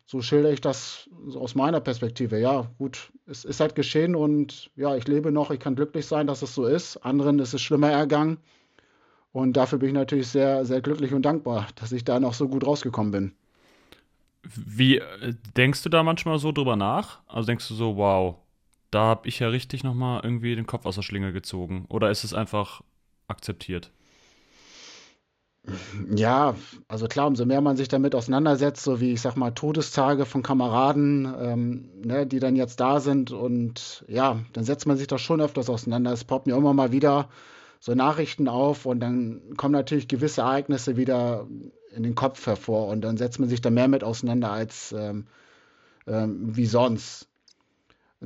[0.04, 2.38] so schildere ich das aus meiner Perspektive.
[2.38, 5.50] Ja, gut, es ist halt geschehen und ja, ich lebe noch.
[5.50, 6.98] Ich kann glücklich sein, dass es so ist.
[6.98, 8.38] Anderen ist es schlimmer ergangen.
[9.32, 12.48] Und dafür bin ich natürlich sehr, sehr glücklich und dankbar, dass ich da noch so
[12.48, 13.32] gut rausgekommen bin.
[14.54, 17.20] Wie äh, denkst du da manchmal so drüber nach?
[17.26, 18.36] Also denkst du so, wow,
[18.90, 21.86] da habe ich ja richtig nochmal irgendwie den Kopf aus der Schlinge gezogen?
[21.88, 22.82] Oder ist es einfach
[23.28, 23.90] akzeptiert?
[26.14, 26.54] Ja,
[26.86, 30.42] also klar, umso mehr man sich damit auseinandersetzt, so wie ich sag mal Todestage von
[30.42, 35.18] Kameraden, ähm, ne, die dann jetzt da sind und ja, dann setzt man sich da
[35.18, 36.12] schon öfters auseinander.
[36.12, 37.28] Es poppt mir immer mal wieder
[37.86, 41.46] so Nachrichten auf und dann kommen natürlich gewisse Ereignisse wieder
[41.94, 45.28] in den Kopf hervor und dann setzt man sich da mehr mit auseinander als ähm,
[46.08, 47.28] ähm, wie sonst.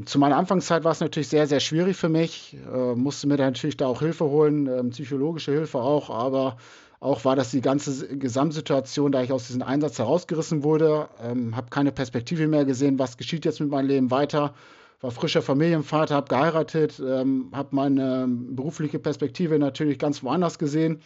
[0.07, 2.57] Zu meiner Anfangszeit war es natürlich sehr, sehr schwierig für mich.
[2.73, 6.57] Äh, musste mir da natürlich da auch Hilfe holen, äh, psychologische Hilfe auch, aber
[6.99, 11.69] auch war das die ganze Gesamtsituation, da ich aus diesem Einsatz herausgerissen wurde, ähm, habe
[11.69, 14.55] keine Perspektive mehr gesehen, was geschieht jetzt mit meinem Leben weiter.
[15.01, 21.01] War frischer Familienvater, habe geheiratet, ähm, habe meine berufliche Perspektive natürlich ganz woanders gesehen.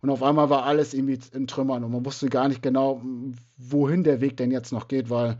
[0.00, 3.00] Und auf einmal war alles irgendwie in Trümmern und man wusste gar nicht genau,
[3.56, 5.38] wohin der Weg denn jetzt noch geht, weil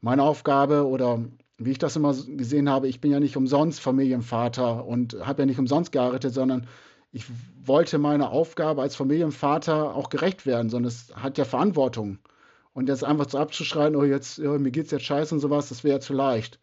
[0.00, 1.24] meine Aufgabe oder
[1.58, 5.46] wie ich das immer gesehen habe, ich bin ja nicht umsonst Familienvater und habe ja
[5.46, 6.66] nicht umsonst geheiratet, sondern
[7.12, 7.24] ich
[7.64, 12.18] wollte meiner Aufgabe als Familienvater auch gerecht werden, sondern es hat ja Verantwortung.
[12.72, 15.84] Und jetzt einfach so abzuschreien, oh, jetzt, oh, mir geht's jetzt scheiße und sowas, das
[15.84, 16.58] wäre ja zu leicht.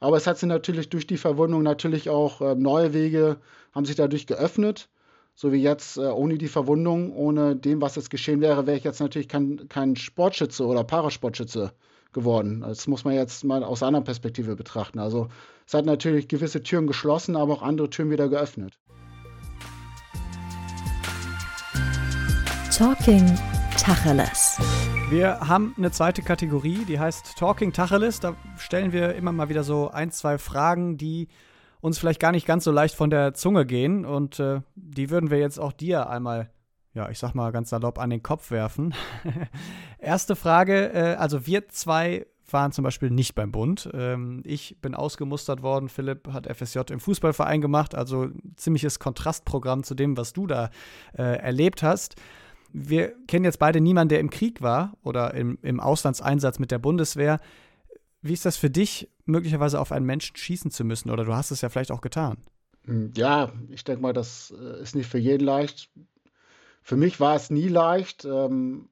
[0.00, 3.36] Aber es hat sich natürlich durch die Verwundung natürlich auch äh, neue Wege
[3.72, 4.88] haben sich dadurch geöffnet.
[5.34, 8.84] So wie jetzt äh, ohne die Verwundung, ohne dem, was jetzt geschehen wäre, wäre ich
[8.84, 11.72] jetzt natürlich kein, kein Sportschütze oder Parasportschütze
[12.12, 12.62] geworden.
[12.62, 14.98] Das muss man jetzt mal aus einer Perspektive betrachten.
[14.98, 15.28] Also
[15.66, 18.78] es hat natürlich gewisse Türen geschlossen, aber auch andere Türen wieder geöffnet.
[22.76, 23.38] Talking
[23.76, 24.58] Tacheles.
[25.10, 28.20] Wir haben eine zweite Kategorie, die heißt Talking Tacheles.
[28.20, 31.26] Da stellen wir immer mal wieder so ein, zwei Fragen, die
[31.80, 34.04] uns vielleicht gar nicht ganz so leicht von der Zunge gehen.
[34.04, 36.48] Und äh, die würden wir jetzt auch dir einmal,
[36.94, 38.94] ja, ich sag mal ganz salopp, an den Kopf werfen.
[39.98, 43.90] Erste Frage: äh, Also, wir zwei waren zum Beispiel nicht beim Bund.
[43.92, 45.88] Ähm, ich bin ausgemustert worden.
[45.88, 50.70] Philipp hat FSJ im Fußballverein gemacht, also ziemliches Kontrastprogramm zu dem, was du da
[51.18, 52.14] äh, erlebt hast
[52.72, 56.78] wir kennen jetzt beide niemanden, der im Krieg war oder im, im Auslandseinsatz mit der
[56.78, 57.40] Bundeswehr.
[58.22, 61.10] Wie ist das für dich, möglicherweise auf einen Menschen schießen zu müssen?
[61.10, 62.38] Oder du hast es ja vielleicht auch getan.
[62.84, 65.90] Hm, ja, ich denke mal, das äh, ist nicht für jeden leicht.
[66.82, 68.88] Für mich war es nie leicht, ähm,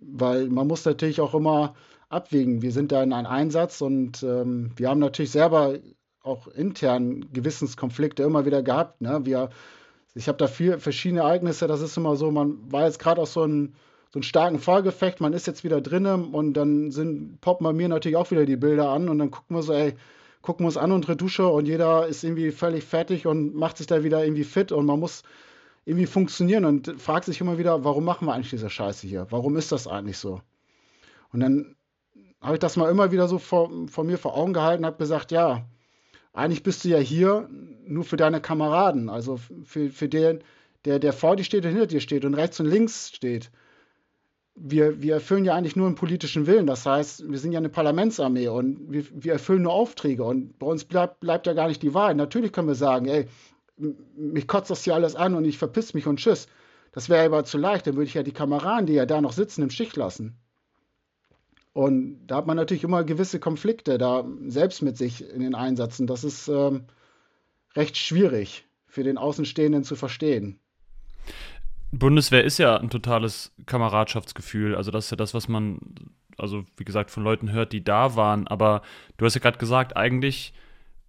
[0.00, 1.74] weil man muss natürlich auch immer
[2.08, 2.62] abwägen.
[2.62, 5.78] Wir sind da in einem Einsatz und ähm, wir haben natürlich selber
[6.22, 9.00] auch intern Gewissenskonflikte immer wieder gehabt.
[9.00, 9.24] Ne?
[9.24, 9.50] Wir
[10.14, 11.66] ich habe da viel, verschiedene Ereignisse.
[11.66, 13.74] Das ist immer so, man war jetzt gerade aus so einem
[14.12, 17.88] so einen starken Fallgefecht, man ist jetzt wieder drinnen und dann sind, poppen bei mir
[17.88, 19.94] natürlich auch wieder die Bilder an und dann gucken wir so, ey,
[20.40, 23.88] gucken wir uns an unter Dusche und jeder ist irgendwie völlig fertig und macht sich
[23.88, 25.24] da wieder irgendwie fit und man muss
[25.84, 29.26] irgendwie funktionieren und fragt sich immer wieder, warum machen wir eigentlich diese Scheiße hier?
[29.30, 30.40] Warum ist das eigentlich so?
[31.32, 31.74] Und dann
[32.40, 34.98] habe ich das mal immer wieder so vor, vor mir vor Augen gehalten und habe
[34.98, 35.66] gesagt, ja,
[36.32, 37.48] eigentlich bist du ja hier
[37.86, 40.42] nur für deine Kameraden, also für, für den,
[40.84, 43.50] der, der vor dir steht und hinter dir steht und rechts und links steht.
[44.56, 46.66] Wir, wir erfüllen ja eigentlich nur einen politischen Willen.
[46.66, 50.66] Das heißt, wir sind ja eine Parlamentsarmee und wir, wir erfüllen nur Aufträge und bei
[50.66, 52.14] uns bleibt, bleibt ja gar nicht die Wahl.
[52.14, 53.26] Natürlich können wir sagen, ey,
[54.16, 56.46] mich kotzt das hier alles an und ich verpiss mich und tschüss.
[56.92, 59.32] Das wäre aber zu leicht, dann würde ich ja die Kameraden, die ja da noch
[59.32, 60.36] sitzen, im Stich lassen.
[61.72, 66.06] Und da hat man natürlich immer gewisse Konflikte da selbst mit sich in den Einsätzen.
[66.06, 66.84] Das ist ähm,
[67.76, 70.58] recht schwierig für den Außenstehenden zu verstehen.
[71.90, 74.74] Bundeswehr ist ja ein totales Kameradschaftsgefühl.
[74.74, 75.78] Also das ist ja das, was man,
[76.38, 78.48] also wie gesagt, von Leuten hört, die da waren.
[78.48, 78.82] Aber
[79.16, 80.52] du hast ja gerade gesagt, eigentlich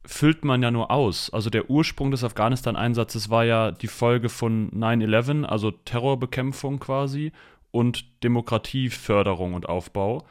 [0.05, 1.31] füllt man ja nur aus.
[1.31, 7.31] Also der Ursprung des Afghanistan-Einsatzes war ja die Folge von 9-11, also Terrorbekämpfung quasi
[7.71, 10.25] und Demokratieförderung und Aufbau.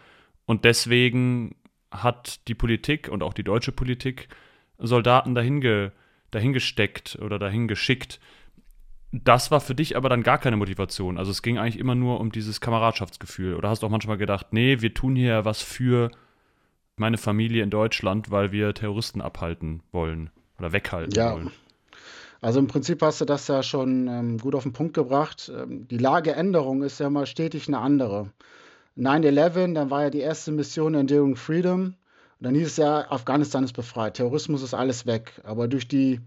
[0.47, 1.57] Und deswegen
[1.91, 4.29] hat die Politik und auch die deutsche Politik
[4.79, 5.61] Soldaten dahin,
[6.35, 8.21] dahingesteckt oder dahin geschickt.
[9.13, 11.19] Das war für dich aber dann gar keine Motivation.
[11.19, 13.55] Also es ging eigentlich immer nur um dieses Kameradschaftsgefühl.
[13.55, 16.11] Oder hast du auch manchmal gedacht, nee, wir tun hier was für
[16.97, 21.33] meine Familie in Deutschland, weil wir Terroristen abhalten wollen oder weghalten ja.
[21.33, 21.51] wollen?
[22.41, 25.51] Also im Prinzip hast du das ja schon ähm, gut auf den Punkt gebracht.
[25.55, 28.31] Ähm, die Lageänderung ist ja mal stetig eine andere.
[28.99, 31.95] 9-11, dann war ja die erste Mission Enduring Freedom.
[32.41, 35.41] Und dann hieß es ja, Afghanistan ist befreit, Terrorismus ist alles weg.
[35.45, 36.21] Aber durch die,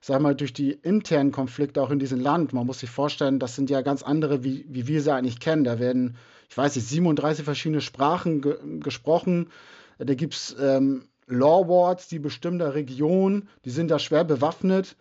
[0.00, 3.56] sag mal, durch die internen Konflikte auch in diesem Land, man muss sich vorstellen, das
[3.56, 5.64] sind ja ganz andere, wie, wie wir sie eigentlich kennen.
[5.64, 6.16] Da werden,
[6.48, 9.50] ich weiß nicht, 37 verschiedene Sprachen ge gesprochen.
[9.98, 14.96] Da gibt es ähm, Law Wards, die bestimmter Region, die sind da schwer bewaffnet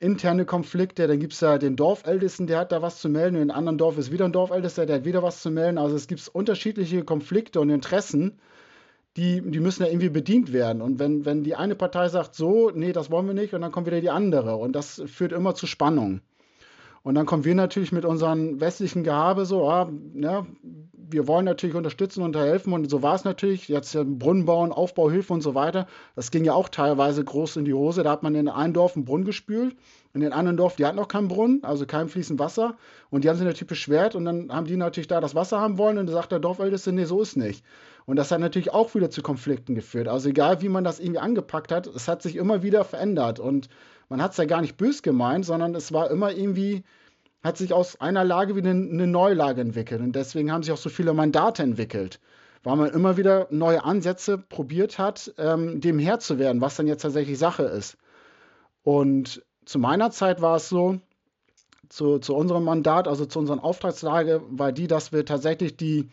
[0.00, 1.06] interne Konflikte.
[1.06, 3.36] Dann gibt es ja den Dorfältesten, der hat da was zu melden.
[3.36, 5.78] Und in einem anderen Dorf ist wieder ein Dorfältester, der hat wieder was zu melden.
[5.78, 8.38] Also es gibt unterschiedliche Konflikte und Interessen,
[9.16, 10.82] die, die müssen ja irgendwie bedient werden.
[10.82, 13.72] Und wenn, wenn die eine Partei sagt, so, nee, das wollen wir nicht, und dann
[13.72, 14.56] kommt wieder die andere.
[14.56, 16.20] Und das führt immer zu Spannung.
[17.06, 20.44] Und dann kommen wir natürlich mit unserem westlichen Gehabe so, ah, ja,
[20.92, 22.72] wir wollen natürlich unterstützen und helfen.
[22.72, 23.68] Und so war es natürlich.
[23.68, 25.86] Jetzt Brunnen bauen, Aufbauhilfe und so weiter.
[26.16, 28.02] Das ging ja auch teilweise groß in die Hose.
[28.02, 29.76] Da hat man in einem Dorf einen Brunnen gespült.
[30.14, 32.76] In den anderen Dorf, die hatten noch keinen Brunnen, also kein fließend Wasser.
[33.10, 34.16] Und die haben sich natürlich beschwert.
[34.16, 35.98] Und dann haben die natürlich da das Wasser haben wollen.
[35.98, 37.64] Und da sagt der Dorfälteste, nee, so ist nicht.
[38.06, 40.08] Und das hat natürlich auch wieder zu Konflikten geführt.
[40.08, 43.40] Also egal, wie man das irgendwie angepackt hat, es hat sich immer wieder verändert.
[43.40, 43.68] Und
[44.08, 46.84] man hat es ja gar nicht bös gemeint, sondern es war immer irgendwie,
[47.42, 50.00] hat sich aus einer Lage wieder eine, eine neue Lage entwickelt.
[50.00, 52.20] Und deswegen haben sich auch so viele Mandate entwickelt.
[52.66, 56.88] weil man immer wieder neue Ansätze probiert hat, ähm, dem Herr zu werden, was dann
[56.88, 57.96] jetzt tatsächlich Sache ist.
[58.82, 61.00] Und zu meiner Zeit war es so,
[61.88, 66.08] zu, zu unserem Mandat, also zu unserer Auftragslage, war die, dass wir tatsächlich die,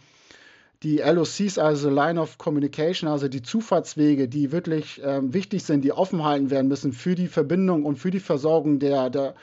[0.83, 5.93] die LOCs, also Line of Communication, also die Zufahrtswege, die wirklich ähm, wichtig sind, die
[5.93, 9.33] offen halten werden müssen für die Verbindung und für die Versorgung der, der,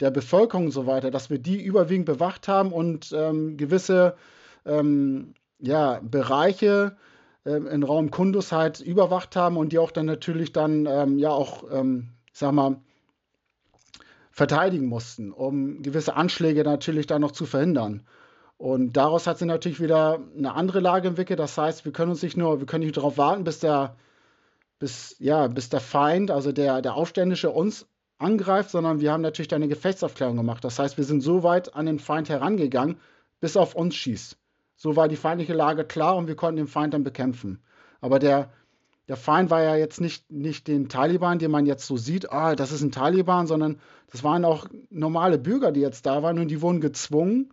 [0.00, 4.16] der Bevölkerung und so weiter, dass wir die überwiegend bewacht haben und ähm, gewisse
[4.66, 6.96] ähm, ja, Bereiche
[7.46, 11.30] ähm, in Raum Kundus halt überwacht haben und die auch dann natürlich dann ähm, ja
[11.30, 12.76] auch, ähm, ich sag mal,
[14.30, 18.02] verteidigen mussten, um gewisse Anschläge natürlich dann noch zu verhindern.
[18.62, 21.40] Und daraus hat sich natürlich wieder eine andere Lage entwickelt.
[21.40, 23.96] Das heißt, wir können uns nicht nur, wir können nicht darauf warten, bis der,
[24.78, 29.52] bis, ja, bis der Feind, also der, der Aufständische uns angreift, sondern wir haben natürlich
[29.52, 30.62] eine Gefechtsaufklärung gemacht.
[30.62, 33.00] Das heißt, wir sind so weit an den Feind herangegangen,
[33.40, 34.36] bis er auf uns schießt.
[34.76, 37.60] So war die feindliche Lage klar und wir konnten den Feind dann bekämpfen.
[38.00, 38.52] Aber der,
[39.08, 42.54] der Feind war ja jetzt nicht, nicht den Taliban, den man jetzt so sieht, ah,
[42.54, 43.80] das ist ein Taliban, sondern
[44.12, 47.52] das waren auch normale Bürger, die jetzt da waren und die wurden gezwungen,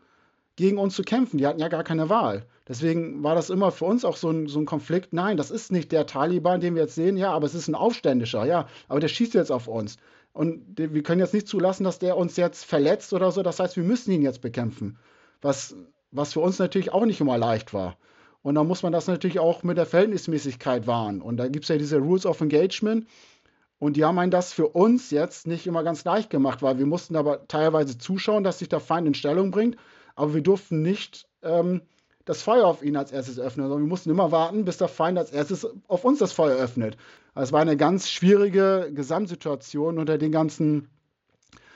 [0.59, 1.37] gegen uns zu kämpfen.
[1.37, 2.45] Die hatten ja gar keine Wahl.
[2.67, 5.13] Deswegen war das immer für uns auch so ein, so ein Konflikt.
[5.13, 7.15] Nein, das ist nicht der Taliban, den wir jetzt sehen.
[7.15, 8.45] Ja, aber es ist ein Aufständischer.
[8.45, 9.95] Ja, aber der schießt jetzt auf uns.
[10.33, 13.41] Und wir können jetzt nicht zulassen, dass der uns jetzt verletzt oder so.
[13.41, 14.97] Das heißt, wir müssen ihn jetzt bekämpfen.
[15.41, 15.77] Was,
[16.11, 17.95] was für uns natürlich auch nicht immer leicht war.
[18.41, 21.21] Und da muss man das natürlich auch mit der Verhältnismäßigkeit wahren.
[21.21, 23.07] Und da gibt es ja diese Rules of Engagement.
[23.79, 26.85] Und die haben einen das für uns jetzt nicht immer ganz leicht gemacht, weil wir
[26.85, 29.77] mussten aber teilweise zuschauen, dass sich der Feind in Stellung bringt.
[30.19, 31.81] Aber wir durften nicht ähm,
[32.25, 35.17] das Feuer auf ihn als erstes öffnen, sondern wir mussten immer warten, bis der Feind
[35.17, 36.97] als erstes auf uns das Feuer öffnet.
[37.35, 40.89] Es war eine ganz schwierige Gesamtsituation unter den ganzen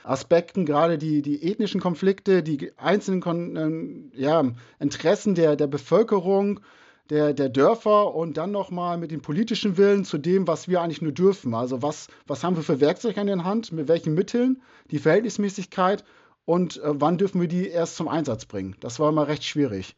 [0.02, 4.44] Aspekten, gerade die, die ethnischen Konflikte, die einzelnen Kon ähm, ja,
[4.78, 6.60] Interessen der, der Bevölkerung,
[7.08, 11.00] der, der Dörfer und dann nochmal mit dem politischen Willen zu dem, was wir eigentlich
[11.00, 11.54] nur dürfen.
[11.54, 16.04] Also was, was haben wir für Werkzeuge an der Hand, mit welchen Mitteln, die Verhältnismäßigkeit
[16.44, 18.76] und äh, wann dürfen wir die erst zum Einsatz bringen.
[18.80, 19.96] Das war immer recht schwierig.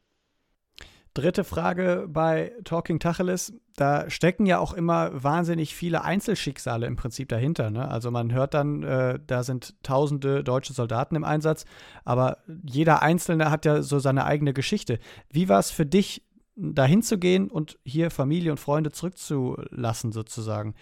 [1.17, 3.55] Dritte Frage bei Talking Tacheles.
[3.75, 7.71] Da stecken ja auch immer wahnsinnig viele Einzelschicksale im Prinzip dahinter.
[7.71, 7.91] Ne?
[7.91, 11.65] Also man hört dann, äh, da sind tausende deutsche Soldaten im Einsatz,
[12.05, 14.99] aber jeder Einzelne hat ja so seine eigene Geschichte.
[15.31, 16.23] Wie war es für dich,
[16.59, 20.75] dahin zu gehen und hier Familie und Freunde zurückzulassen, sozusagen?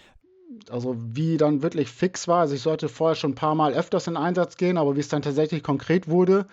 [0.69, 2.41] Also wie dann wirklich fix war.
[2.41, 5.09] Also ich sollte vorher schon ein paar Mal öfters in Einsatz gehen, aber wie es
[5.09, 6.47] dann tatsächlich konkret wurde,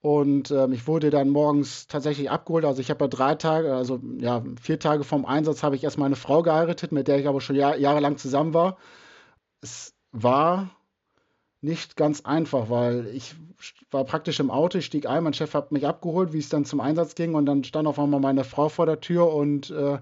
[0.00, 2.64] und ähm, ich wurde dann morgens tatsächlich abgeholt.
[2.64, 5.98] Also ich habe ja drei Tage, also ja, vier Tage vom Einsatz habe ich erst
[5.98, 8.78] meine Frau geheiratet, mit der ich aber schon jahr, jahrelang zusammen war.
[9.60, 10.70] Es war
[11.60, 13.34] nicht ganz einfach, weil ich
[13.90, 16.64] war praktisch im Auto, ich stieg ein, mein Chef hat mich abgeholt, wie es dann
[16.64, 19.98] zum Einsatz ging und dann stand auf einmal meine Frau vor der Tür und äh,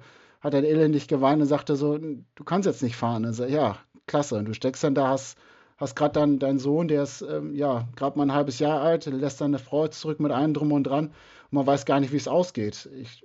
[0.47, 3.25] hat dann elendig geweint und sagte so, du kannst jetzt nicht fahren.
[3.25, 4.37] Und ja, klasse.
[4.37, 5.39] Und du steckst dann da, hast
[5.77, 9.07] hast gerade dann deinen Sohn, der ist ähm, ja gerade mal ein halbes Jahr alt,
[9.07, 12.17] lässt seine Frau zurück mit allem drum und dran und man weiß gar nicht, wie
[12.17, 12.89] es ausgeht.
[13.01, 13.25] Ich,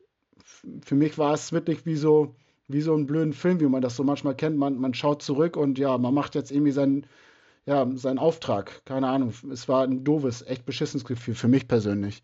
[0.84, 2.36] für mich war es wirklich wie so,
[2.68, 4.58] wie so ein blöden Film, wie man das so manchmal kennt.
[4.58, 7.08] Man, man schaut zurück und ja, man macht jetzt irgendwie seinen,
[7.66, 8.84] ja, seinen Auftrag.
[8.86, 9.34] Keine Ahnung.
[9.52, 12.22] Es war ein doofes, echt beschissenes Gefühl für mich persönlich.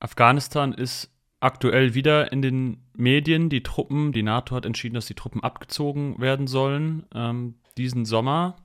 [0.00, 1.11] Afghanistan ist
[1.42, 3.48] aktuell wieder in den Medien.
[3.48, 8.56] Die Truppen, die NATO hat entschieden, dass die Truppen abgezogen werden sollen ähm, diesen Sommer.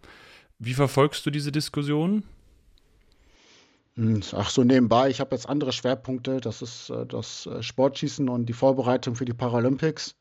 [0.60, 2.24] Wie verfolgst du diese Diskussion?
[3.96, 6.40] Hm, ach so, nebenbei, ich habe jetzt andere Schwerpunkte.
[6.40, 10.16] Das ist äh, das äh, Sportschießen und die Vorbereitung für die Paralympics.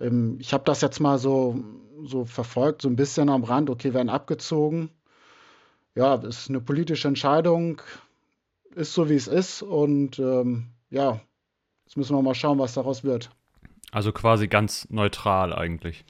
[0.00, 1.62] Ähm, ich habe das jetzt mal so,
[2.04, 3.68] so verfolgt, so ein bisschen am Rand.
[3.68, 4.90] Okay, werden abgezogen.
[5.94, 7.82] Ja, ist eine politische Entscheidung.
[8.74, 9.62] Ist so, wie es ist.
[9.62, 11.20] Und ähm, ja,
[11.86, 13.30] jetzt müssen wir mal schauen, was daraus wird.
[13.92, 16.04] Also quasi ganz neutral eigentlich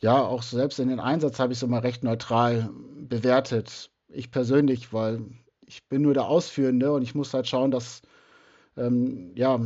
[0.00, 3.90] ja, auch selbst in den Einsatz habe ich es immer recht neutral bewertet.
[4.08, 5.20] Ich persönlich, weil
[5.66, 8.02] ich bin nur der Ausführende und ich muss halt schauen, dass,
[8.76, 9.60] ähm, ja,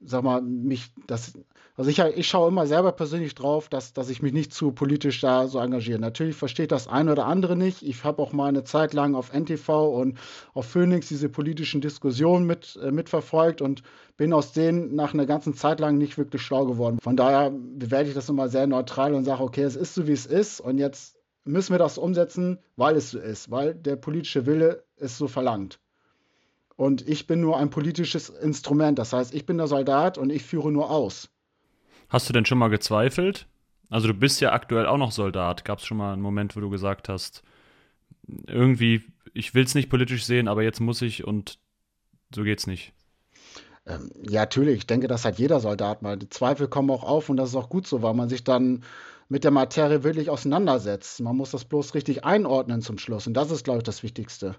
[0.00, 1.38] sag mal, mich, das,
[1.76, 5.20] also ich, ich schaue immer selber persönlich drauf, dass, dass ich mich nicht zu politisch
[5.20, 5.98] da so engagiere.
[5.98, 7.82] Natürlich versteht das eine oder andere nicht.
[7.82, 10.18] Ich habe auch mal eine Zeit lang auf NTV und
[10.52, 13.82] auf Phoenix diese politischen Diskussionen mit, äh, mitverfolgt und
[14.16, 16.98] bin aus denen nach einer ganzen Zeit lang nicht wirklich schlau geworden.
[17.00, 20.12] Von daher bewerte ich das immer sehr neutral und sage, okay, es ist so, wie
[20.12, 24.46] es ist und jetzt müssen wir das umsetzen, weil es so ist, weil der politische
[24.46, 25.80] Wille es so verlangt.
[26.76, 28.98] Und ich bin nur ein politisches Instrument.
[28.98, 31.30] Das heißt, ich bin der Soldat und ich führe nur aus.
[32.08, 33.46] Hast du denn schon mal gezweifelt?
[33.90, 35.64] Also du bist ja aktuell auch noch Soldat.
[35.64, 37.42] Gab es schon mal einen Moment, wo du gesagt hast,
[38.46, 39.02] irgendwie,
[39.32, 41.58] ich will es nicht politisch sehen, aber jetzt muss ich und
[42.34, 42.92] so geht's nicht?
[43.86, 44.78] Ähm, ja, natürlich.
[44.78, 46.16] Ich denke, das hat jeder Soldat mal.
[46.16, 48.82] Die Zweifel kommen auch auf und das ist auch gut so, weil man sich dann
[49.28, 51.20] mit der Materie wirklich auseinandersetzt.
[51.20, 53.26] Man muss das bloß richtig einordnen zum Schluss.
[53.26, 54.56] Und das ist, glaube ich, das Wichtigste.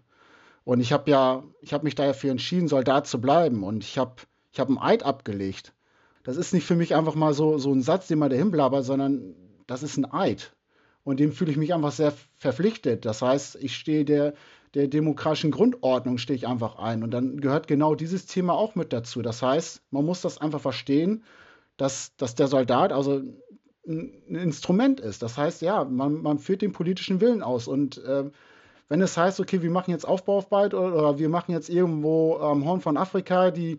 [0.63, 3.63] Und ich habe ja, ich habe mich dafür entschieden, Soldat zu bleiben.
[3.63, 4.15] Und ich habe,
[4.51, 5.73] ich habe einen Eid abgelegt.
[6.25, 8.83] Das ist nicht für mich einfach mal so, so ein Satz, den man dahin blabbert,
[8.83, 9.35] sondern
[9.67, 10.53] das ist ein Eid.
[11.03, 13.05] Und dem fühle ich mich einfach sehr verpflichtet.
[13.05, 14.33] Das heißt, ich stehe der,
[14.73, 17.03] der demokratischen Grundordnung stehe ich einfach ein.
[17.03, 19.21] Und dann gehört genau dieses Thema auch mit dazu.
[19.21, 21.23] Das heißt, man muss das einfach verstehen,
[21.77, 23.21] dass, dass der Soldat also
[23.87, 25.21] ein Instrument ist.
[25.21, 27.67] Das heißt, ja, man, man führt den politischen Willen aus.
[27.67, 28.23] Und äh,
[28.89, 32.65] wenn es heißt, okay, wir machen jetzt Aufbauarbeit oder, oder wir machen jetzt irgendwo am
[32.65, 33.77] Horn von Afrika die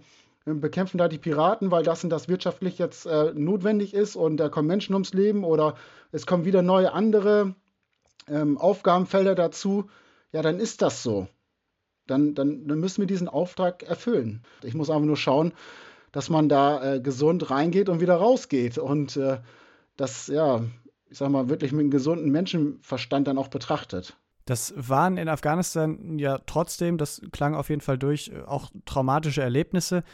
[0.55, 4.49] bekämpfen da die Piraten, weil das und das wirtschaftlich jetzt äh, notwendig ist und da
[4.49, 5.74] kommen Menschen ums Leben oder
[6.12, 7.55] es kommen wieder neue andere
[8.28, 9.90] ähm, Aufgabenfelder dazu,
[10.32, 11.28] ja, dann ist das so.
[12.07, 14.42] Dann, dann, dann müssen wir diesen Auftrag erfüllen.
[14.62, 15.53] Ich muss einfach nur schauen,
[16.12, 19.40] dass man da äh, gesund reingeht und wieder rausgeht und äh,
[19.97, 20.62] das, ja,
[21.11, 24.16] ich sag mal, wirklich mit einem gesunden Menschenverstand dann auch betrachtet.
[24.44, 30.05] Das waren in Afghanistan ja trotzdem, das klang auf jeden Fall durch, auch traumatische Erlebnisse.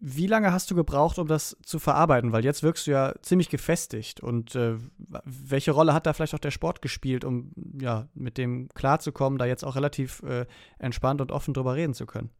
[0.00, 2.32] Wie lange hast du gebraucht, um das zu verarbeiten?
[2.32, 4.20] Weil jetzt wirkst du ja ziemlich gefestigt.
[4.20, 4.76] Und äh,
[5.24, 9.44] welche Rolle hat da vielleicht auch der Sport gespielt, um ja mit dem klarzukommen, da
[9.44, 10.46] jetzt auch relativ äh,
[10.78, 12.30] entspannt und offen drüber reden zu können?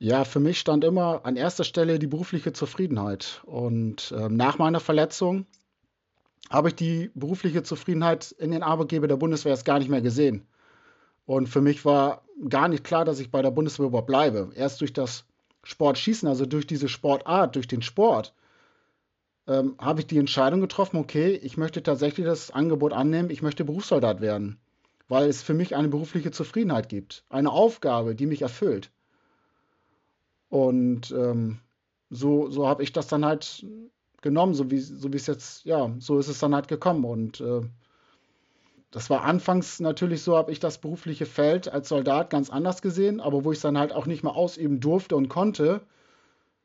[0.00, 3.42] Ja, für mich stand immer an erster Stelle die berufliche Zufriedenheit.
[3.46, 5.46] Und äh, nach meiner Verletzung
[6.50, 10.46] habe ich die berufliche Zufriedenheit in den Arbeitgeber der Bundeswehr erst gar nicht mehr gesehen.
[11.26, 14.50] Und für mich war gar nicht klar, dass ich bei der Bundeswehr überhaupt bleibe.
[14.54, 15.24] Erst durch das
[15.68, 18.32] Sportschießen, also durch diese Sportart, durch den Sport,
[19.46, 23.66] ähm, habe ich die Entscheidung getroffen, okay, ich möchte tatsächlich das Angebot annehmen, ich möchte
[23.66, 24.58] Berufssoldat werden,
[25.08, 28.90] weil es für mich eine berufliche Zufriedenheit gibt, eine Aufgabe, die mich erfüllt.
[30.48, 31.58] Und ähm,
[32.08, 33.66] so, so habe ich das dann halt
[34.22, 37.04] genommen, so wie, so es jetzt, ja, so ist es dann halt gekommen.
[37.04, 37.60] Und äh,
[38.90, 43.20] das war anfangs natürlich so, habe ich das berufliche Feld als Soldat ganz anders gesehen,
[43.20, 45.82] aber wo ich es dann halt auch nicht mehr ausüben durfte und konnte,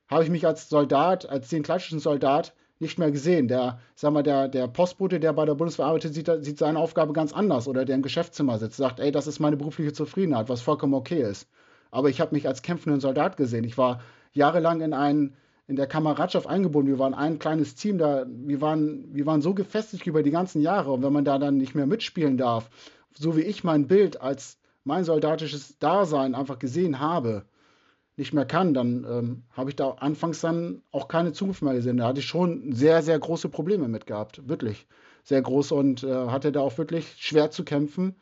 [0.08, 3.48] habe ich mich als Soldat, als den klassischen Soldat nicht mehr gesehen.
[3.48, 7.14] Der, sag mal, der, der Postbote, der bei der Bundeswehr arbeitet, sieht, sieht seine Aufgabe
[7.14, 10.62] ganz anders oder der im Geschäftszimmer sitzt, sagt, ey, das ist meine berufliche Zufriedenheit, was
[10.62, 11.48] vollkommen okay ist.
[11.92, 13.64] Aber ich habe mich als kämpfenden Soldat gesehen.
[13.64, 14.02] Ich war
[14.32, 15.36] jahrelang in einen
[15.68, 16.92] in der Kameradschaft eingebunden.
[16.92, 20.62] Wir waren ein kleines Team, da, wir, waren, wir waren so gefestigt über die ganzen
[20.62, 20.92] Jahre.
[20.92, 22.70] Und wenn man da dann nicht mehr mitspielen darf,
[23.14, 27.46] so wie ich mein Bild als mein soldatisches Dasein einfach gesehen habe,
[28.18, 31.98] nicht mehr kann, dann ähm, habe ich da anfangs dann auch keine Zukunft mehr gesehen.
[31.98, 34.48] Da hatte ich schon sehr, sehr große Probleme mit gehabt.
[34.48, 34.86] Wirklich
[35.24, 38.16] sehr groß und äh, hatte da auch wirklich schwer zu kämpfen.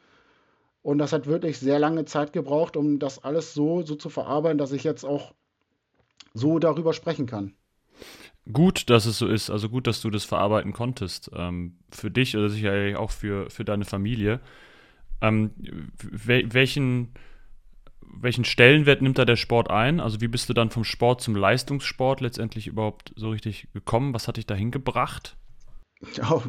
[0.84, 4.58] Und das hat wirklich sehr lange Zeit gebraucht, um das alles so, so zu verarbeiten,
[4.58, 5.34] dass ich jetzt auch
[6.34, 7.54] so darüber sprechen kann.
[8.52, 9.50] Gut, dass es so ist.
[9.50, 11.30] Also gut, dass du das verarbeiten konntest.
[11.36, 14.40] Ähm, für dich oder sicherlich auch für, für deine Familie.
[15.22, 15.52] Ähm,
[16.02, 17.14] welchen,
[18.02, 20.00] welchen Stellenwert nimmt da der Sport ein?
[20.00, 24.14] Also wie bist du dann vom Sport zum Leistungssport letztendlich überhaupt so richtig gekommen?
[24.14, 25.38] Was hat dich dahin gebracht?
[26.16, 26.42] Ja,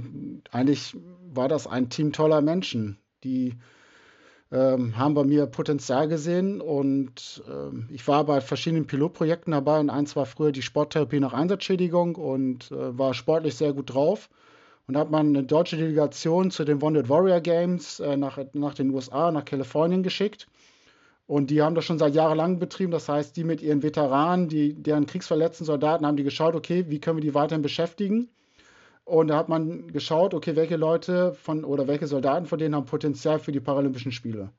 [0.50, 0.96] eigentlich
[1.28, 3.58] war das ein Team toller Menschen, die
[4.52, 9.88] ähm, haben bei mir Potenzial gesehen und ähm, ich war bei verschiedenen Pilotprojekten dabei und
[9.88, 14.28] eins war früher die Sporttherapie nach Einsatzschädigung und äh, war sportlich sehr gut drauf.
[14.88, 18.90] Und hat man eine deutsche Delegation zu den Wounded Warrior Games äh, nach, nach den
[18.90, 20.48] USA, nach Kalifornien geschickt.
[21.26, 22.90] Und die haben das schon seit Jahren betrieben.
[22.90, 27.00] Das heißt, die mit ihren Veteranen, die, deren kriegsverletzten Soldaten, haben die geschaut, okay, wie
[27.00, 28.28] können wir die weiterhin beschäftigen?
[29.04, 32.86] Und da hat man geschaut, okay, welche Leute von oder welche Soldaten von denen haben
[32.86, 34.50] Potenzial für die Paralympischen Spiele.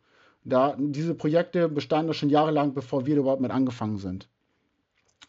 [0.43, 4.27] Da, diese Projekte bestanden schon jahrelang, bevor wir überhaupt mit angefangen sind.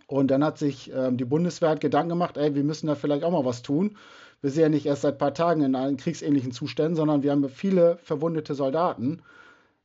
[0.06, 3.30] Und dann hat sich ähm, die Bundeswehr Gedanken gemacht, ey, wir müssen da vielleicht auch
[3.30, 3.96] mal was tun.
[4.42, 7.30] Wir sind ja nicht erst seit ein paar Tagen in einem kriegsähnlichen Zuständen, sondern wir
[7.30, 9.22] haben viele verwundete Soldaten.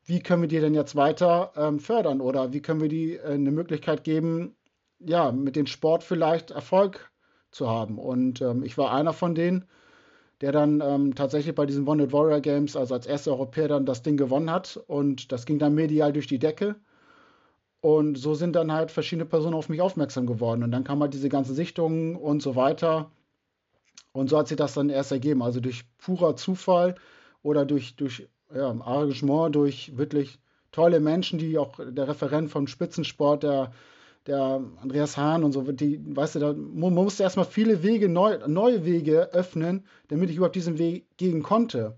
[0.03, 3.34] Wie können wir die denn jetzt weiter ähm, fördern oder wie können wir die äh,
[3.34, 4.55] eine Möglichkeit geben,
[4.99, 7.09] ja, mit dem Sport vielleicht Erfolg
[7.51, 7.97] zu haben.
[7.97, 9.65] Und ähm, ich war einer von denen,
[10.41, 14.03] der dann ähm, tatsächlich bei diesen Wanted Warrior Games, also als erster Europäer, dann das
[14.03, 14.79] Ding gewonnen hat.
[14.87, 16.75] Und das ging dann medial durch die Decke.
[17.81, 20.63] Und so sind dann halt verschiedene Personen auf mich aufmerksam geworden.
[20.63, 23.11] Und dann kam halt diese ganzen Sichtungen und so weiter.
[24.11, 25.41] Und so hat sich das dann erst ergeben.
[25.41, 26.95] Also durch purer Zufall
[27.41, 30.39] oder durch, durch ja, Engagement, durch wirklich
[30.71, 33.71] tolle Menschen, die auch der Referent vom Spitzensport, der
[34.28, 38.38] der Andreas Hahn und so, die, weißt du, da, man musste erstmal viele Wege, neu,
[38.47, 41.97] neue Wege öffnen, damit ich überhaupt diesen Weg gehen konnte.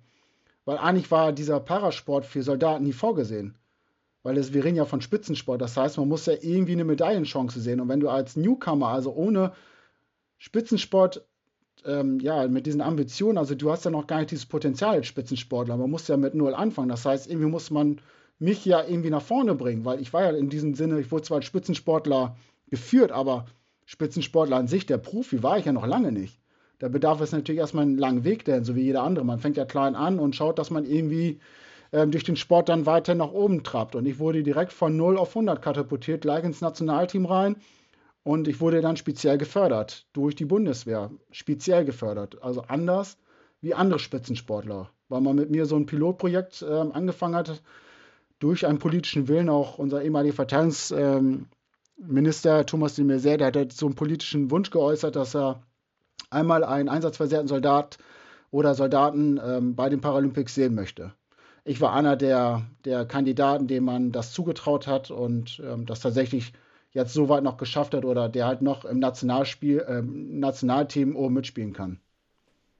[0.66, 3.56] Weil eigentlich war dieser Parasport für Soldaten nie vorgesehen.
[4.24, 5.62] weil es, wir reden ja von Spitzensport.
[5.62, 7.80] Das heißt, man muss ja irgendwie eine Medaillenchance sehen.
[7.80, 9.54] Und wenn du als Newcomer, also ohne
[10.38, 11.26] Spitzensport,
[11.86, 15.08] ähm, ja, mit diesen Ambitionen, also du hast ja noch gar nicht dieses Potenzial als
[15.08, 15.78] Spitzensportler.
[15.78, 16.90] Man muss ja mit Null anfangen.
[16.90, 18.00] Das heißt, irgendwie muss man
[18.42, 21.24] mich ja irgendwie nach vorne bringen, weil ich war ja in diesem Sinne, ich wurde
[21.24, 22.36] zwar als Spitzensportler
[22.70, 23.46] geführt, aber
[23.86, 26.40] Spitzensportler an sich, der Profi, war ich ja noch lange nicht.
[26.80, 29.24] Da bedarf es natürlich erstmal einen langen Weg denn so wie jeder andere.
[29.24, 31.40] Man fängt ja klein an und schaut, dass man irgendwie
[31.92, 33.96] ähm, durch den Sport dann weiter nach oben trabt.
[33.96, 37.58] Und ich wurde direkt von 0 auf 100 katapultiert, gleich ins Nationalteam rein.
[38.24, 41.12] Und ich wurde dann speziell gefördert durch die Bundeswehr.
[41.30, 42.42] Speziell gefördert.
[42.42, 43.18] Also anders
[43.62, 44.90] wie andere Spitzensportler.
[45.10, 47.62] Weil man mit mir so ein Pilotprojekt ähm, angefangen hat,
[48.42, 53.96] durch einen politischen Willen auch unser ehemaliger Verteidigungsminister Thomas de Maizière, der hat so einen
[53.96, 55.64] politischen Wunsch geäußert, dass er
[56.30, 57.98] einmal einen einsatzversehrten Soldat
[58.50, 61.14] oder Soldaten ähm, bei den Paralympics sehen möchte.
[61.64, 66.54] Ich war einer der, der Kandidaten, dem man das zugetraut hat und ähm, das tatsächlich
[66.92, 71.36] jetzt so weit noch geschafft hat oder der halt noch im Nationalspiel, ähm, Nationalteam oben
[71.36, 72.00] mitspielen kann.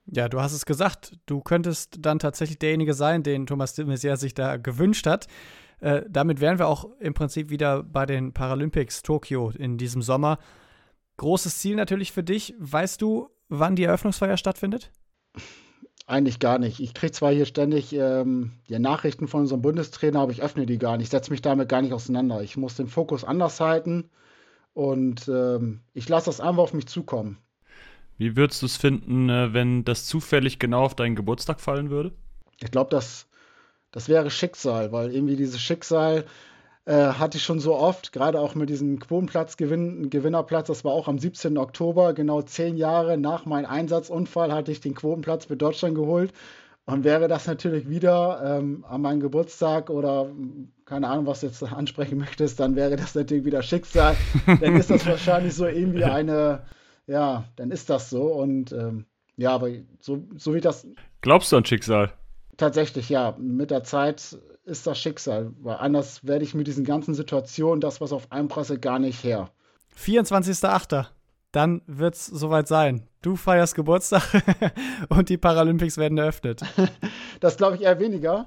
[0.06, 4.18] Ja, du hast es gesagt, du könntest dann tatsächlich derjenige sein, den Thomas de Maizière
[4.18, 5.28] sich da gewünscht hat.
[5.80, 10.38] Äh, damit wären wir auch im Prinzip wieder bei den Paralympics Tokio in diesem Sommer.
[11.18, 12.56] Großes Ziel natürlich für dich.
[12.60, 14.92] Weißt du, wann die Eröffnungsfeier stattfindet?
[16.08, 16.80] Eigentlich gar nicht.
[16.80, 20.78] Ich kriege zwar hier ständig ähm, die Nachrichten von unserem Bundestrainer, aber ich öffne die
[20.78, 21.06] gar nicht.
[21.06, 22.42] Ich setze mich damit gar nicht auseinander.
[22.42, 24.10] Ich muss den Fokus anders halten
[24.74, 27.38] und ähm, ich lasse das einfach auf mich zukommen.
[28.22, 32.12] Wie würdest du es finden, äh, wenn das zufällig genau auf deinen Geburtstag fallen würde?
[32.60, 33.26] Ich glaube, das,
[33.90, 36.26] das wäre Schicksal, weil irgendwie dieses Schicksal
[36.86, 41.18] äh, hatte ich schon so oft, gerade auch mit diesem Quotenplatz-Gewinnerplatz, das war auch am
[41.18, 41.58] 17.
[41.58, 46.32] Oktober, genau zehn Jahre nach meinem Einsatzunfall, hatte ich den Quotenplatz für Deutschland geholt.
[46.86, 50.30] Und wäre das natürlich wieder ähm, an meinem Geburtstag oder
[50.86, 54.16] keine Ahnung, was du jetzt ansprechen möchtest, dann wäre das natürlich wieder Schicksal.
[54.46, 56.62] dann ist das wahrscheinlich so irgendwie eine,
[57.08, 58.24] ja, dann ist das so.
[58.24, 59.06] Und ähm,
[59.38, 60.88] ja, aber so, so wie das.
[61.22, 62.12] Glaubst du an Schicksal?
[62.58, 63.36] Tatsächlich, ja.
[63.40, 68.02] Mit der Zeit ist das Schicksal, weil anders werde ich mit diesen ganzen Situationen, das,
[68.02, 69.50] was auf einprasselt, gar nicht her.
[69.98, 71.08] 24.08.
[71.52, 73.08] Dann wird es soweit sein.
[73.22, 74.24] Du feierst Geburtstag
[75.10, 76.62] und die Paralympics werden eröffnet.
[77.40, 78.46] Das glaube ich eher weniger,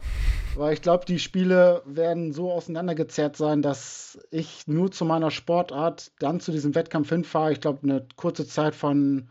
[0.56, 6.12] weil ich glaube, die Spiele werden so auseinandergezerrt sein, dass ich nur zu meiner Sportart
[6.18, 7.52] dann zu diesem Wettkampf hinfahre.
[7.52, 9.28] Ich glaube, eine kurze Zeit von,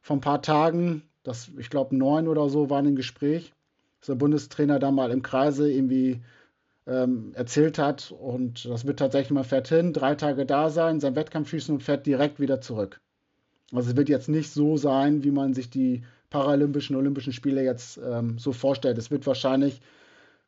[0.00, 3.52] von ein paar Tagen, das, ich glaube, neun oder so waren im Gespräch
[4.02, 6.22] dass der Bundestrainer da mal im Kreise irgendwie
[6.88, 8.10] ähm, erzählt hat.
[8.10, 11.84] Und das wird tatsächlich mal fährt hin, drei Tage da sein, sein Wettkampf schießen und
[11.84, 13.00] fährt direkt wieder zurück.
[13.72, 18.00] Also es wird jetzt nicht so sein, wie man sich die Paralympischen, Olympischen Spiele jetzt
[18.04, 18.98] ähm, so vorstellt.
[18.98, 19.80] Es wird wahrscheinlich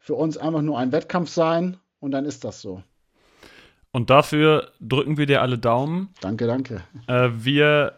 [0.05, 2.83] für uns einfach nur ein Wettkampf sein und dann ist das so.
[3.91, 6.11] Und dafür drücken wir dir alle Daumen.
[6.21, 6.83] Danke, danke.
[7.07, 7.95] Äh, wir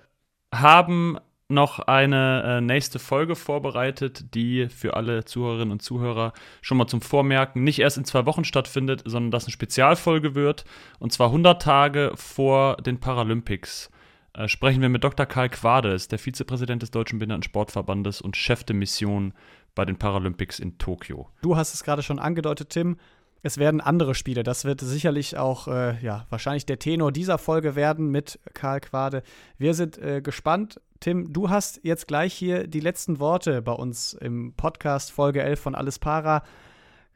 [0.55, 6.33] haben noch eine äh, nächste Folge vorbereitet, die für alle Zuhörerinnen und Zuhörer
[6.63, 10.65] schon mal zum Vormerken nicht erst in zwei Wochen stattfindet, sondern dass eine Spezialfolge wird.
[11.01, 13.91] Und zwar 100 Tage vor den Paralympics.
[14.33, 15.27] Äh, sprechen wir mit Dr.
[15.27, 19.35] Karl Quades, der Vizepräsident des Deutschen Behindertensportverbandes und Chef der Mission
[19.77, 21.29] bei den Paralympics in Tokio.
[21.43, 22.97] Du hast es gerade schon angedeutet, Tim.
[23.43, 24.43] Es werden andere Spiele.
[24.43, 29.23] Das wird sicherlich auch, äh, ja, wahrscheinlich der Tenor dieser Folge werden mit Karl Quade.
[29.59, 30.81] Wir sind äh, gespannt.
[30.99, 35.61] Tim, du hast jetzt gleich hier die letzten Worte bei uns im Podcast Folge 11
[35.61, 36.43] von Alles Para.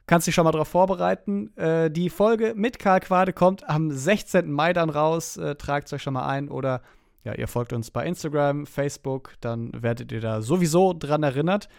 [0.05, 1.55] Kannst dich schon mal darauf vorbereiten.
[1.57, 4.49] Äh, die Folge mit Karl Quade kommt am 16.
[4.51, 5.35] Mai dann raus.
[5.35, 6.81] Äh, Tragt es euch schon mal ein oder
[7.23, 11.69] ja, ihr folgt uns bei Instagram, Facebook, dann werdet ihr da sowieso dran erinnert.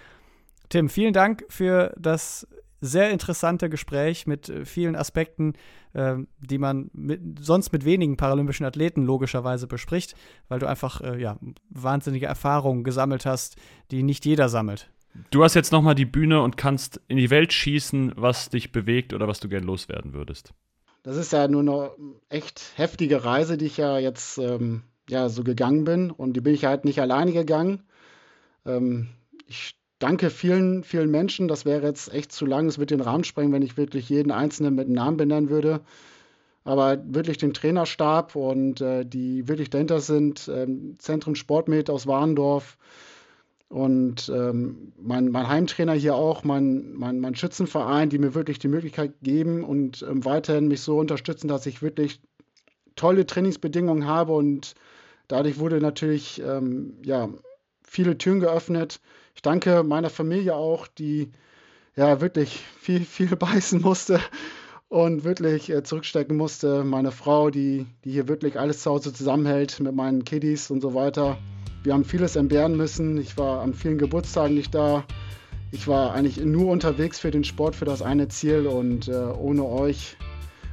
[0.72, 2.48] Tim, vielen Dank für das
[2.80, 5.52] sehr interessante Gespräch mit äh, vielen Aspekten,
[5.92, 10.14] äh, die man mit, sonst mit wenigen paralympischen Athleten logischerweise bespricht,
[10.48, 13.56] weil du einfach äh, ja, wahnsinnige Erfahrungen gesammelt hast,
[13.90, 14.90] die nicht jeder sammelt.
[15.30, 19.12] Du hast jetzt nochmal die Bühne und kannst in die Welt schießen, was dich bewegt
[19.12, 20.54] oder was du gern loswerden würdest.
[21.02, 21.90] Das ist ja nur eine
[22.30, 26.10] echt heftige Reise, die ich ja jetzt ähm, ja, so gegangen bin.
[26.10, 27.82] Und die bin ich halt nicht alleine gegangen.
[28.64, 29.10] Ähm,
[29.46, 31.48] ich danke vielen, vielen Menschen.
[31.48, 32.66] Das wäre jetzt echt zu lang.
[32.66, 35.80] Es wird den Rahmen sprengen, wenn ich wirklich jeden Einzelnen mit Namen benennen würde.
[36.64, 42.78] Aber wirklich den Trainerstab und äh, die wirklich dahinter sind, ähm, Zentrum Sportmed aus Warendorf
[43.68, 48.68] und ähm, mein, mein, Heimtrainer hier auch, mein, mein, mein, Schützenverein, die mir wirklich die
[48.68, 52.20] Möglichkeit geben und ähm, weiterhin mich so unterstützen, dass ich wirklich
[52.96, 54.74] tolle Trainingsbedingungen habe und
[55.26, 57.30] dadurch wurde natürlich ähm, ja,
[57.82, 59.00] viele Türen geöffnet.
[59.34, 61.30] Ich danke meiner Familie auch, die
[61.96, 64.20] ja wirklich viel, viel beißen musste
[64.88, 66.84] und wirklich äh, zurückstecken musste.
[66.84, 70.94] Meine Frau, die, die hier wirklich alles zu Hause zusammenhält mit meinen Kiddies und so
[70.94, 71.38] weiter.
[71.82, 73.16] Wir haben vieles entbehren müssen.
[73.16, 75.04] Ich war an vielen Geburtstagen nicht da.
[75.72, 79.64] Ich war eigentlich nur unterwegs für den Sport, für das eine Ziel und äh, ohne
[79.64, 80.18] euch,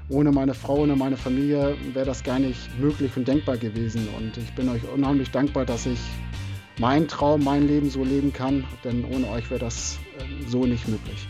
[0.09, 4.09] ohne meine Frau, ohne meine Familie wäre das gar nicht möglich und denkbar gewesen.
[4.17, 5.99] Und ich bin euch unheimlich dankbar, dass ich
[6.79, 10.87] meinen Traum, mein Leben so leben kann, denn ohne euch wäre das äh, so nicht
[10.87, 11.27] möglich.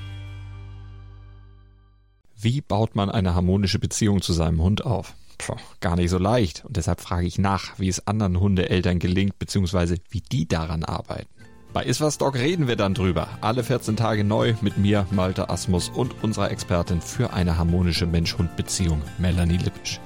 [2.42, 5.14] Wie baut man eine harmonische Beziehung zu seinem Hund auf?
[5.38, 6.64] Puh, gar nicht so leicht.
[6.66, 11.28] Und deshalb frage ich nach, wie es anderen Hundeeltern gelingt, beziehungsweise wie die daran arbeiten.
[11.72, 13.28] Bei Iswas Dog reden wir dann drüber.
[13.42, 19.02] Alle 14 Tage neu mit mir, Malte Asmus und unserer Expertin für eine harmonische Mensch-Hund-Beziehung,
[19.18, 20.00] Melanie Lippisch.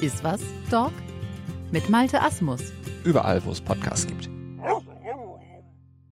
[0.00, 0.92] Iswas Dog
[1.72, 2.60] mit Malte Asmus.
[3.02, 4.35] Überall, wo es Podcasts gibt.